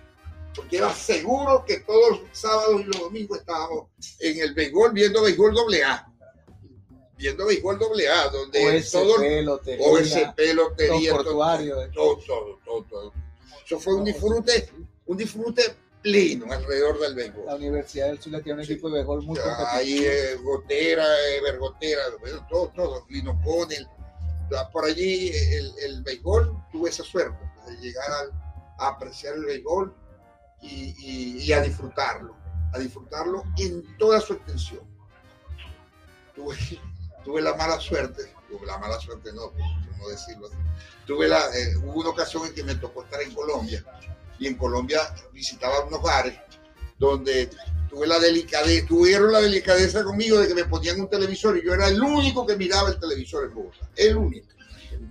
[0.55, 3.88] Porque era seguro que todos los sábados y los domingos estábamos
[4.19, 6.07] en el béisbol viendo béisbol doble A.
[7.17, 8.59] Viendo béisbol doble A, donde
[8.91, 11.75] todo, OSP, lotería, OSP, lotería, Don Portuario.
[11.93, 13.13] todo, todo, todo, todo.
[13.65, 14.69] Eso fue un disfrute,
[15.07, 15.75] un disfrute
[16.06, 17.45] pleno alrededor del béisbol.
[17.47, 19.45] La Universidad del Zulia tiene un equipo de béisbol muy Ahí
[19.97, 20.06] competitivo.
[20.12, 23.88] eh, Gotera, eh, Vergotera, bueno, todo, todo, Lino Conel.
[24.72, 28.32] Por allí eh, el, el béisbol, tuve esa suerte de llegar al-
[28.78, 29.95] a apreciar el béisbol
[30.62, 32.36] y, y- y a disfrutarlo,
[32.74, 34.82] a disfrutarlo en toda su extensión.
[36.36, 36.56] Tuve,
[37.26, 38.32] tuve la mala suerte,
[38.64, 39.51] la mala suerte no,
[39.97, 40.56] no decirlo así.
[41.08, 43.84] Tuve la, eh, hubo una ocasión en que me tocó estar en Colombia
[44.39, 44.99] y en Colombia
[45.33, 46.33] visitaba unos bares
[46.97, 47.49] donde
[47.89, 51.73] tuve la delicadeza, tuvieron la delicadeza conmigo de que me ponían un televisor y yo
[51.73, 54.47] era el único que miraba el televisor en Bogotá, el único.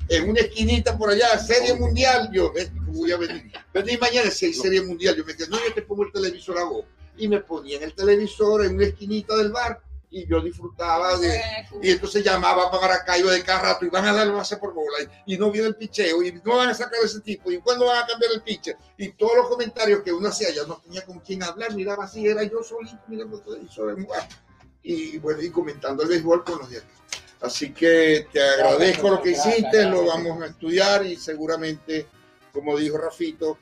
[0.09, 2.53] En una esquinita por allá, serie mundial, yo
[2.89, 3.51] voy a venir.
[3.73, 6.59] Vení mañana si hay serie mundial, yo me quedé, no, yo te pongo el televisor
[6.59, 6.85] a vos.
[7.17, 9.81] Y me ponían el televisor en una esquinita del bar
[10.15, 11.41] y yo disfrutaba de...
[11.83, 14.99] Y entonces llamaba para Maracaibo de cada rato y van a dar base por bola
[15.27, 17.87] y, y no viene el picheo y no van a sacar ese tipo y cuándo
[17.87, 21.05] van a cambiar el pitcher y todos los comentarios que uno hacía, ya no tenía
[21.05, 24.29] con quién hablar, miraba así, era yo solito mirando en bar
[24.85, 26.79] y bueno, y comentando el béisbol con los aquí.
[27.41, 32.07] Así que te agradezco lo que hiciste, lo vamos a estudiar y seguramente,
[32.53, 33.59] como dijo Rafito,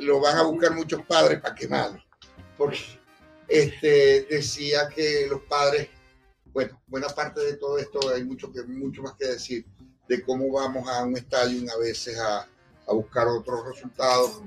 [0.00, 2.02] lo van a buscar muchos padres para quemarlo.
[2.58, 2.99] Porque
[3.50, 5.88] este, decía que los padres,
[6.52, 9.66] bueno, buena parte de todo esto hay mucho, que, mucho más que decir
[10.08, 12.46] de cómo vamos a un estadio a veces a,
[12.86, 14.42] a buscar otros resultados,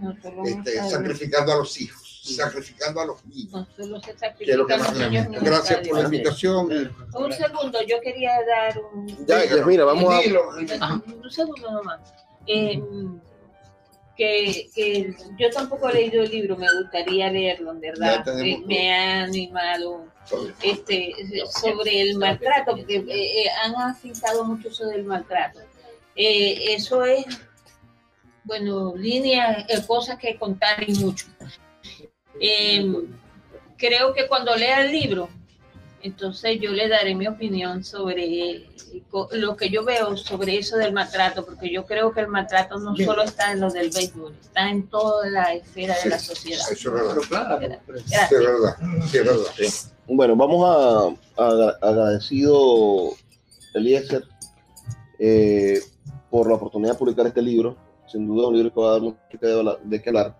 [0.45, 3.51] este, sacrificando a los hijos, sacrificando a los niños.
[3.53, 5.37] No solo se que es lo que sacrifican más los me niños gusta.
[5.37, 6.93] en el Gracias por la invitación.
[7.13, 10.93] Un segundo, yo quería dar un, Ya, ya, mira, vamos a.
[10.93, 12.13] Un segundo nomás.
[12.45, 12.81] Eh,
[14.15, 18.27] que, que yo tampoco he leído el libro, me gustaría leerlo, en verdad.
[18.39, 20.05] Eh, me ha animado
[20.61, 21.13] este,
[21.51, 25.59] sobre el maltrato, porque eh, eh, han afectado mucho eso del maltrato.
[26.15, 27.25] Eh, eso es,
[28.43, 31.25] bueno, líneas, cosas que contar y mucho.
[33.77, 35.29] Creo que cuando lea el libro,
[36.03, 38.67] entonces yo le daré mi opinión sobre
[39.31, 42.93] lo que yo veo sobre eso del maltrato, porque yo creo que el maltrato no
[42.93, 43.07] Bien.
[43.09, 46.61] solo está en lo del béisbol, está en toda la esfera de la sociedad.
[46.71, 47.79] Eso es verdad.
[47.89, 48.75] Claro, Sí, es verdad.
[49.09, 49.45] Sí, es verdad.
[50.07, 53.11] Bueno, vamos a, a- agradecido
[53.73, 54.23] Eliezer
[55.19, 55.79] eh,
[56.29, 57.77] por la oportunidad de publicar este libro.
[58.11, 59.17] Sin duda, un libro que va a dar mucho
[59.83, 60.35] de qué hablar.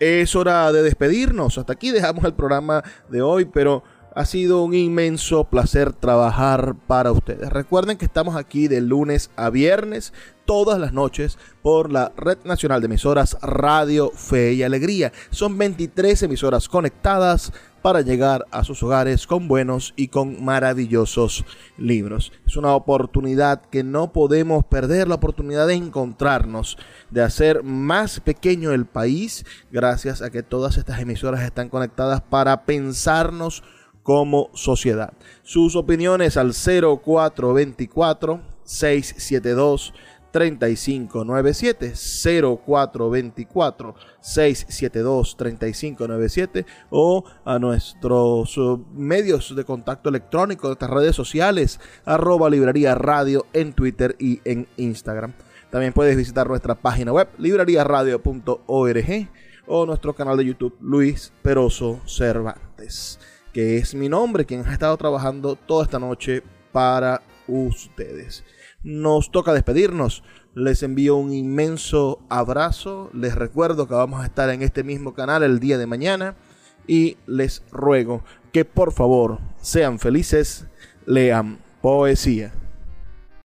[0.00, 1.58] Es hora de despedirnos.
[1.58, 3.82] Hasta aquí dejamos el programa de hoy, pero
[4.18, 7.50] ha sido un inmenso placer trabajar para ustedes.
[7.50, 10.12] Recuerden que estamos aquí de lunes a viernes,
[10.44, 15.12] todas las noches, por la Red Nacional de Emisoras Radio Fe y Alegría.
[15.30, 21.44] Son 23 emisoras conectadas para llegar a sus hogares con buenos y con maravillosos
[21.76, 22.32] libros.
[22.44, 26.76] Es una oportunidad que no podemos perder, la oportunidad de encontrarnos,
[27.10, 32.64] de hacer más pequeño el país, gracias a que todas estas emisoras están conectadas para
[32.64, 33.62] pensarnos
[34.08, 35.12] como sociedad.
[35.42, 39.92] Sus opiniones al 0424 672
[40.30, 41.92] 3597
[42.64, 52.48] 0424 672 3597 o a nuestros uh, medios de contacto electrónico, nuestras redes sociales, arroba
[52.48, 55.34] librería radio en Twitter y en Instagram.
[55.70, 59.28] También puedes visitar nuestra página web libreriaradio.org
[59.66, 63.20] o nuestro canal de YouTube Luis Peroso Cervantes,
[63.58, 68.44] que es mi nombre, quien ha estado trabajando toda esta noche para ustedes.
[68.84, 70.22] Nos toca despedirnos.
[70.54, 73.10] Les envío un inmenso abrazo.
[73.12, 76.36] Les recuerdo que vamos a estar en este mismo canal el día de mañana.
[76.86, 80.68] Y les ruego que por favor sean felices,
[81.04, 82.52] lean poesía.